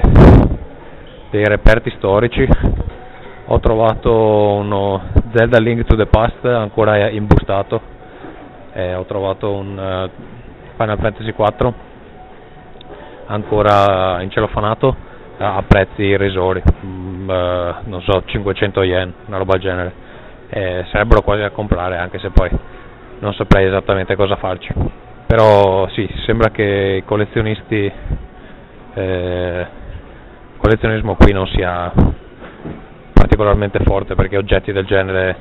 [1.31, 2.47] dei reperti storici
[3.53, 5.01] ho trovato uno
[5.33, 7.81] Zelda Link to the Past ancora imbustato
[8.71, 10.09] e ho trovato un uh,
[10.77, 11.73] Final Fantasy 4
[13.25, 14.95] ancora incelofanato
[15.37, 19.93] a prezzi irrisori mm, uh, non so 500 yen una roba del genere.
[20.47, 22.49] E sarebbero quasi da comprare anche se poi
[23.19, 24.73] non saprei esattamente cosa farci.
[25.27, 27.91] Però sì sembra che i collezionisti
[28.93, 29.67] eh,
[30.57, 31.91] collezionismo qui non sia
[33.41, 35.35] particolarmente forte perché oggetti del genere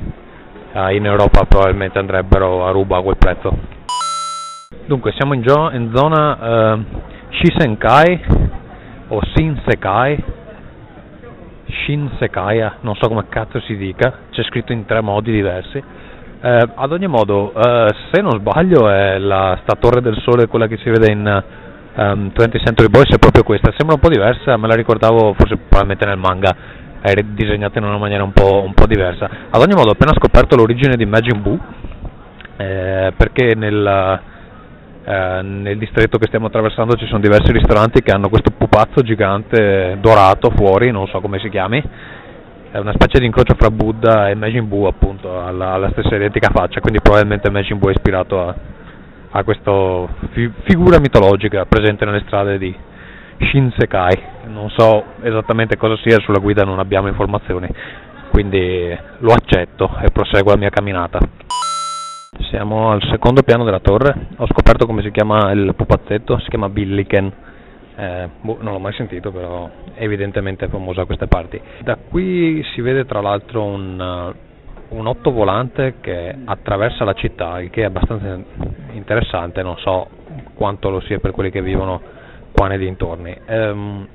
[0.73, 3.53] eh, in Europa probabilmente andrebbero a ruba a quel prezzo.
[4.87, 6.85] Dunque siamo in, gio- in zona eh,
[7.29, 8.21] Shisenkai
[9.09, 10.25] o Shinsekai,
[11.67, 15.83] Shinsekaya, non so come cazzo si dica, c'è scritto in tre modi diversi.
[16.43, 20.67] Eh, ad ogni modo, eh, se non sbaglio, è la, sta Torre del Sole, quella
[20.67, 21.45] che si vede in
[21.97, 23.75] um, 20 Century Boys, è proprio questa.
[23.77, 27.97] Sembra un po' diversa, me la ricordavo forse probabilmente nel manga è disegnata in una
[27.97, 29.29] maniera un po', un po', diversa.
[29.51, 31.59] Ad ogni modo ho appena scoperto l'origine di Majin Buu,
[32.57, 34.21] eh, perché nel,
[35.05, 39.97] eh, nel, distretto che stiamo attraversando ci sono diversi ristoranti che hanno questo pupazzo gigante
[40.01, 41.83] dorato fuori, non so come si chiami,
[42.71, 46.51] è una specie di incrocio fra Buddha e Majin Buu appunto, alla, alla stessa identica
[46.53, 48.55] faccia, quindi probabilmente Majin Buu è ispirato a,
[49.31, 52.77] a questa fi- figura mitologica presente nelle strade di,
[53.49, 57.69] Shinsekai, non so esattamente cosa sia, sulla guida non abbiamo informazioni,
[58.31, 61.19] quindi lo accetto e proseguo la mia camminata.
[62.51, 66.69] Siamo al secondo piano della torre, ho scoperto come si chiama il pupazzetto, si chiama
[66.69, 67.33] Billiken,
[67.97, 71.61] eh, boh, non l'ho mai sentito però evidentemente è famoso a queste parti.
[71.83, 74.35] Da qui si vede tra l'altro un,
[74.89, 78.39] un otto volante che attraversa la città, il che è abbastanza
[78.93, 80.09] interessante, non so
[80.55, 82.19] quanto lo sia per quelli che vivono
[82.53, 83.37] qua nei dintorni.
[83.47, 84.09] Um,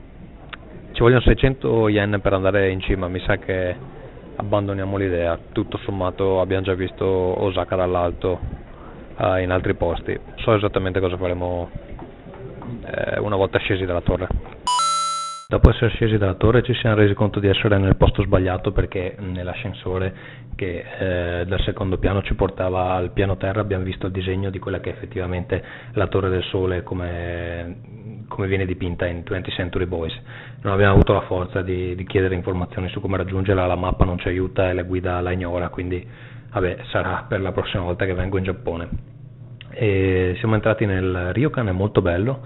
[0.91, 3.75] ci vogliono 600 yen per andare in cima, mi sa che
[4.35, 5.37] abbandoniamo l'idea.
[5.51, 8.39] Tutto sommato abbiamo già visto Osaka dall'alto
[9.17, 10.17] uh, in altri posti.
[10.37, 11.69] So esattamente cosa faremo
[12.85, 14.27] eh, una volta scesi dalla torre.
[15.47, 19.15] Dopo essere scesi dalla torre ci siamo resi conto di essere nel posto sbagliato perché
[19.19, 20.11] nell'ascensore
[20.55, 24.57] che eh, dal secondo piano ci portava al piano terra abbiamo visto il disegno di
[24.57, 29.85] quella che è effettivamente la Torre del Sole come, come viene dipinta in 20th Century
[29.85, 30.19] Boys.
[30.63, 34.17] Non abbiamo avuto la forza di, di, chiedere informazioni su come raggiungerla, la mappa non
[34.17, 36.03] ci aiuta e la guida la ignora, quindi
[36.53, 38.89] vabbè, sarà per la prossima volta che vengo in Giappone.
[39.69, 42.41] E siamo entrati nel Ryokan, è molto bello,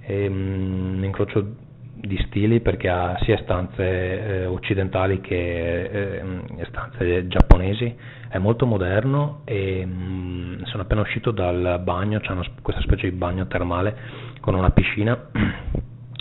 [0.00, 1.70] è un mm, incrocio
[2.02, 7.94] di stili perché ha sia stanze eh, occidentali che eh, stanze giapponesi,
[8.28, 13.08] è molto moderno e mh, mm, sono appena uscito dal bagno, c'è una, questa specie
[13.08, 13.96] di bagno termale
[14.40, 15.16] con una piscina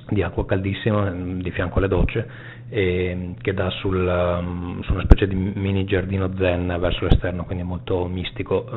[0.08, 2.30] di acqua caldissima mm, di fianco alle docce
[2.70, 7.64] e, che dà sul, um, su una specie di mini giardino zen verso l'esterno, quindi
[7.64, 8.70] molto mistico.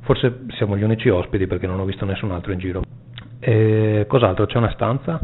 [0.00, 2.82] Forse siamo gli unici ospiti perché non ho visto nessun altro in giro.
[3.40, 4.46] E, cos'altro?
[4.46, 5.20] C'è una stanza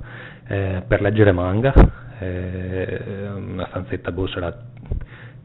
[0.47, 1.73] eh, per leggere manga,
[2.19, 4.55] eh, una stanzetta boh sarà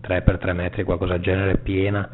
[0.02, 2.10] 3x3 metri, qualcosa del genere, piena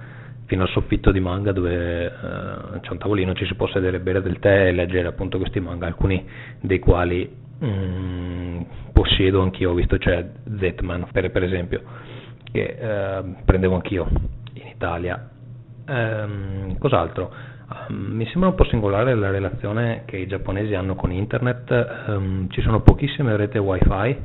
[0.46, 4.22] fino al soffitto di manga dove eh, c'è un tavolino, ci si può sedere, bere
[4.22, 6.26] del tè e leggere appunto questi manga, alcuni
[6.62, 7.30] dei quali
[7.64, 8.62] mm,
[8.94, 10.26] possiedo anch'io, ho visto c'è
[10.60, 11.82] Zetman per, per esempio,
[12.52, 14.08] che eh, prendevo anch'io
[14.54, 15.30] in Italia.
[15.88, 17.54] Ehm, cos'altro?
[17.68, 22.48] Um, mi sembra un po' singolare la relazione che i giapponesi hanno con internet, um,
[22.50, 24.18] ci sono pochissime rete wifi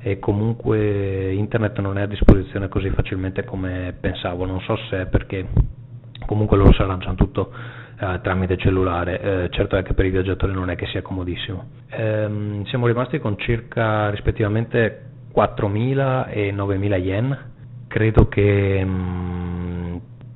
[0.00, 5.06] e comunque internet non è a disposizione così facilmente come pensavo, non so se è
[5.06, 5.46] perché
[6.26, 7.52] comunque loro si arrangiano tutto
[8.00, 11.68] eh, tramite cellulare, eh, certo è che per i viaggiatori non è che sia comodissimo.
[11.90, 17.38] Ehm, siamo rimasti con circa rispettivamente 4.000 e 9.000 yen,
[17.86, 19.61] credo che mh, mm,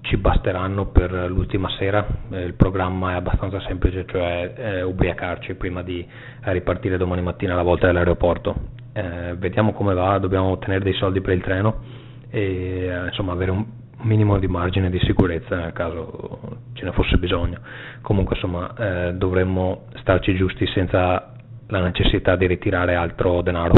[0.06, 5.82] ci basteranno per l'ultima sera, eh, il programma è abbastanza semplice, cioè eh, ubriacarci prima
[5.82, 6.06] di
[6.42, 8.54] ripartire domani mattina alla volta dell'aeroporto.
[8.92, 11.82] Eh, vediamo come va, dobbiamo ottenere dei soldi per il treno
[12.30, 13.64] e eh, insomma avere un
[14.02, 17.58] minimo di margine di sicurezza nel caso ce ne fosse bisogno.
[18.00, 21.32] Comunque insomma eh, dovremmo starci giusti senza
[21.66, 23.74] la necessità di ritirare altro denaro.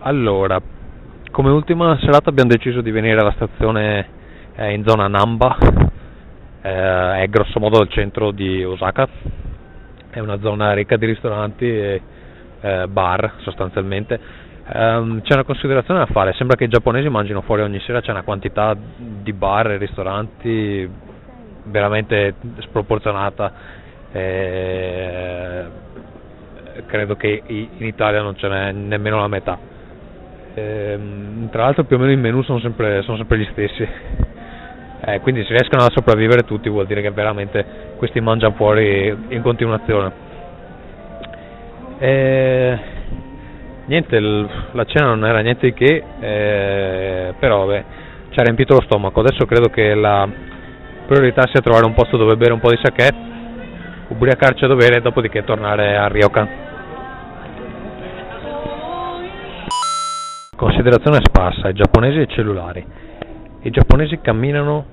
[0.00, 0.60] Allora,
[1.30, 4.22] come ultima serata abbiamo deciso di venire alla stazione
[4.56, 5.56] eh, in zona Namba,
[6.62, 9.08] eh, è grosso modo il centro di Osaka,
[10.10, 12.02] è una zona ricca di ristoranti e
[12.60, 17.60] eh, bar sostanzialmente Um, c'è una considerazione da fare, sembra che i giapponesi mangino fuori
[17.60, 20.88] ogni sera, c'è una quantità di bar e ristoranti
[21.64, 23.52] veramente sproporzionata.
[24.10, 25.64] E
[26.86, 29.58] credo che in Italia non ce n'è nemmeno la metà.
[30.54, 33.88] E, ehm, tra l'altro più o meno i menu sono sempre, sono sempre gli stessi.
[35.06, 37.64] Eh, quindi se riescono a sopravvivere tutti vuol dire che veramente
[37.96, 40.12] questi mangiano fuori in continuazione.
[41.98, 42.78] E
[43.84, 47.84] niente, la cena non era niente di che, eh, però beh,
[48.30, 49.20] ci ha riempito lo stomaco.
[49.20, 50.26] Adesso credo che la
[51.06, 53.10] priorità sia trovare un posto dove bere un po' di sake,
[54.08, 56.48] ubriacarci a dovere e dopodiché tornare a Ryokan.
[60.56, 62.86] Considerazione sparsa, i giapponesi e i cellulari.
[63.64, 64.84] I giapponesi camminano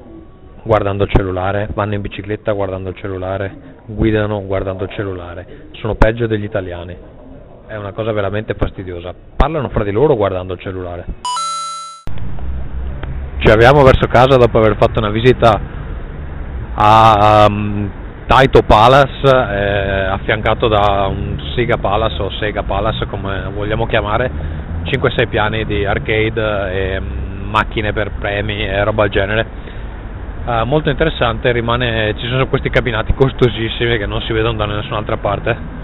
[0.64, 6.28] guardando il cellulare, vanno in bicicletta guardando il cellulare, guidano guardando il cellulare, sono peggio
[6.28, 7.20] degli italiani
[7.72, 9.14] è una cosa veramente fastidiosa.
[9.38, 11.06] Parlano fra di loro guardando il cellulare.
[13.38, 15.58] Ci avviamo verso casa dopo aver fatto una visita
[16.74, 17.90] a um,
[18.28, 24.30] Taito Palace, eh, affiancato da un Sega Palace o Sega Palace come vogliamo chiamare,
[24.84, 29.46] 5-6 piani di arcade e um, macchine per premi e roba del genere.
[30.46, 35.18] Uh, molto interessante, rimane, ci sono questi cabinati costosissimi che non si vedono da nessun'altra
[35.18, 35.82] parte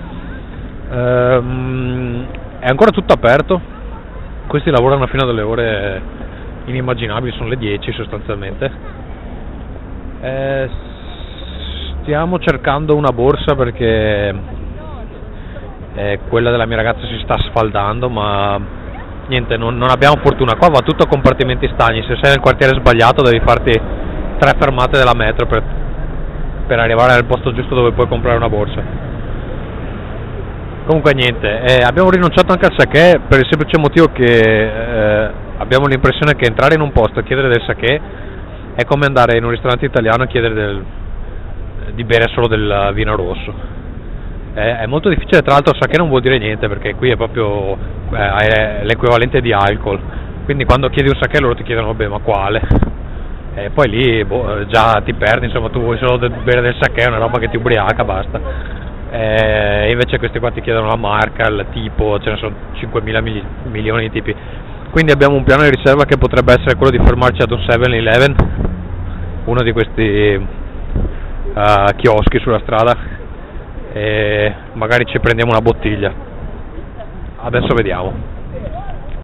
[0.90, 2.26] Ehm,
[2.60, 3.60] è ancora tutto aperto,
[4.48, 6.02] questi lavorano fino a delle ore
[6.66, 8.72] inimmaginabili, sono le 10 sostanzialmente.
[10.22, 10.70] Eh,
[12.02, 14.36] stiamo cercando una borsa perché
[15.96, 18.60] eh, quella della mia ragazza si sta sfaldando, ma
[19.28, 20.56] niente, non, non, abbiamo fortuna.
[20.56, 23.72] Qua va tutto a compartimenti stagni, se sei nel quartiere sbagliato devi farti
[24.40, 25.64] tre fermate della metro per,
[26.68, 29.06] per arrivare al posto giusto dove puoi comprare una borsa.
[30.86, 35.86] Comunque niente, eh, abbiamo rinunciato anche al sake per il semplice motivo che eh, abbiamo
[35.86, 38.02] l'impressione che entrare in un posto e chiedere del sake
[38.74, 40.86] è come andare in un ristorante italiano e chiedere del,
[41.94, 43.77] di bere solo del vino rosso.
[44.58, 47.78] È molto difficile, tra l'altro il sake non vuol dire niente perché qui è proprio
[48.12, 50.00] eh, è l'equivalente di alcol,
[50.46, 52.62] quindi quando chiedi un sake loro ti chiedono vabbè ma quale?
[53.54, 57.08] E poi lì boh, già ti perdi, insomma tu vuoi solo bere del sake, è
[57.08, 61.66] una roba che ti ubriaca, basta eh, invece questi qua ti chiedono la marca, il
[61.72, 64.36] tipo, ce ne sono 5 mila milioni di tipi.
[64.92, 68.36] Quindi abbiamo un piano di riserva che potrebbe essere quello di fermarci ad un 7-Eleven,
[69.46, 70.40] uno di questi
[71.54, 72.96] uh, chioschi sulla strada,
[73.98, 76.14] e magari ci prendiamo una bottiglia.
[77.38, 78.14] Adesso vediamo.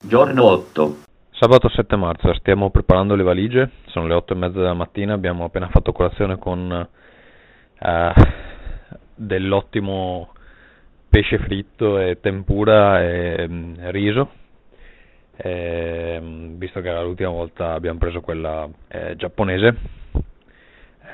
[0.02, 0.98] Giorno 8.
[1.32, 5.44] Sabato 7 marzo, stiamo preparando le valigie, sono le 8 e mezza della mattina, abbiamo
[5.46, 6.88] appena fatto colazione con...
[7.80, 8.42] Uh,
[9.16, 10.32] dell'ottimo
[11.10, 14.30] pesce fritto e tempura e mm, riso,
[15.36, 20.02] e, mm, visto che l'ultima volta abbiamo preso quella eh, giapponese.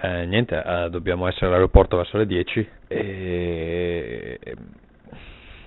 [0.02, 4.40] Eh, niente, eh, dobbiamo essere all'aeroporto verso le 10 e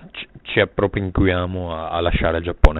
[0.09, 2.79] ci, ci appropinquiamo a, a lasciare il Giappone.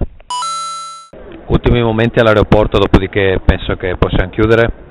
[1.48, 4.82] Ultimi momenti all'aeroporto, dopodiché penso che possiamo chiudere.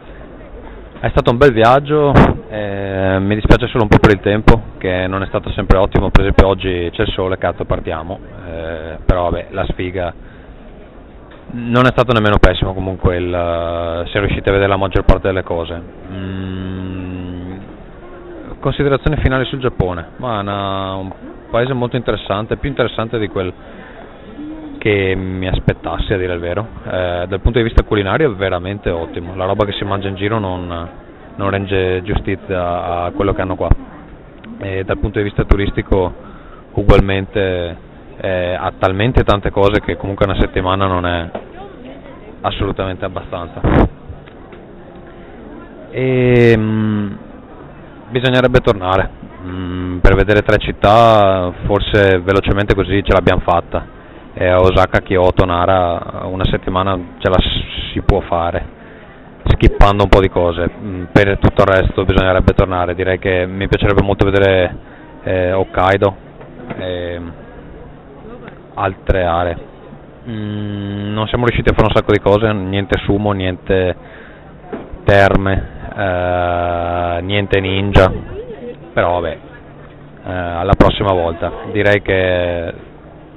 [1.00, 2.12] È stato un bel viaggio,
[2.48, 6.10] eh, mi dispiace solo un po' per il tempo, che non è stato sempre ottimo,
[6.10, 10.14] per esempio oggi c'è il sole, cazzo partiamo, eh, però vabbè, la sfiga
[11.52, 15.28] non è stato nemmeno pessimo comunque, il, si è riusciti a vedere la maggior parte
[15.28, 15.80] delle cose.
[16.10, 17.52] Mm,
[18.58, 21.12] considerazioni finali sul Giappone, ma una, un
[21.50, 23.52] paese molto interessante, più interessante di quel
[24.78, 26.66] che mi aspettassi a dire il vero.
[26.84, 30.14] Eh, dal punto di vista culinario è veramente ottimo, la roba che si mangia in
[30.16, 30.88] giro non,
[31.36, 33.68] non rende giustizia a quello che hanno qua.
[34.58, 36.12] E dal punto di vista turistico
[36.72, 41.30] ugualmente eh, ha talmente tante cose che comunque una settimana non è
[42.42, 43.60] assolutamente abbastanza.
[45.90, 47.18] E, mh,
[48.12, 49.08] Bisognerebbe tornare,
[49.42, 53.86] mm, per vedere tre città forse velocemente così ce l'abbiamo fatta.
[54.34, 57.38] E a Osaka, Kyoto, Nara una settimana ce la
[57.90, 58.66] si può fare,
[59.46, 63.66] skippando un po' di cose, mm, per tutto il resto bisognerebbe tornare, direi che mi
[63.66, 64.76] piacerebbe molto vedere
[65.22, 66.16] eh, Hokkaido
[66.76, 67.20] e
[68.74, 69.56] altre aree.
[70.28, 73.96] Mm, non siamo riusciti a fare un sacco di cose, niente sumo, niente
[75.04, 78.12] terme, eh, niente ninja,
[78.92, 79.38] però vabbè,
[80.24, 81.52] eh, alla prossima volta.
[81.72, 82.74] Direi che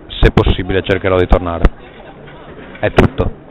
[0.07, 1.63] se possibile cercherò di tornare.
[2.79, 3.44] È tutto.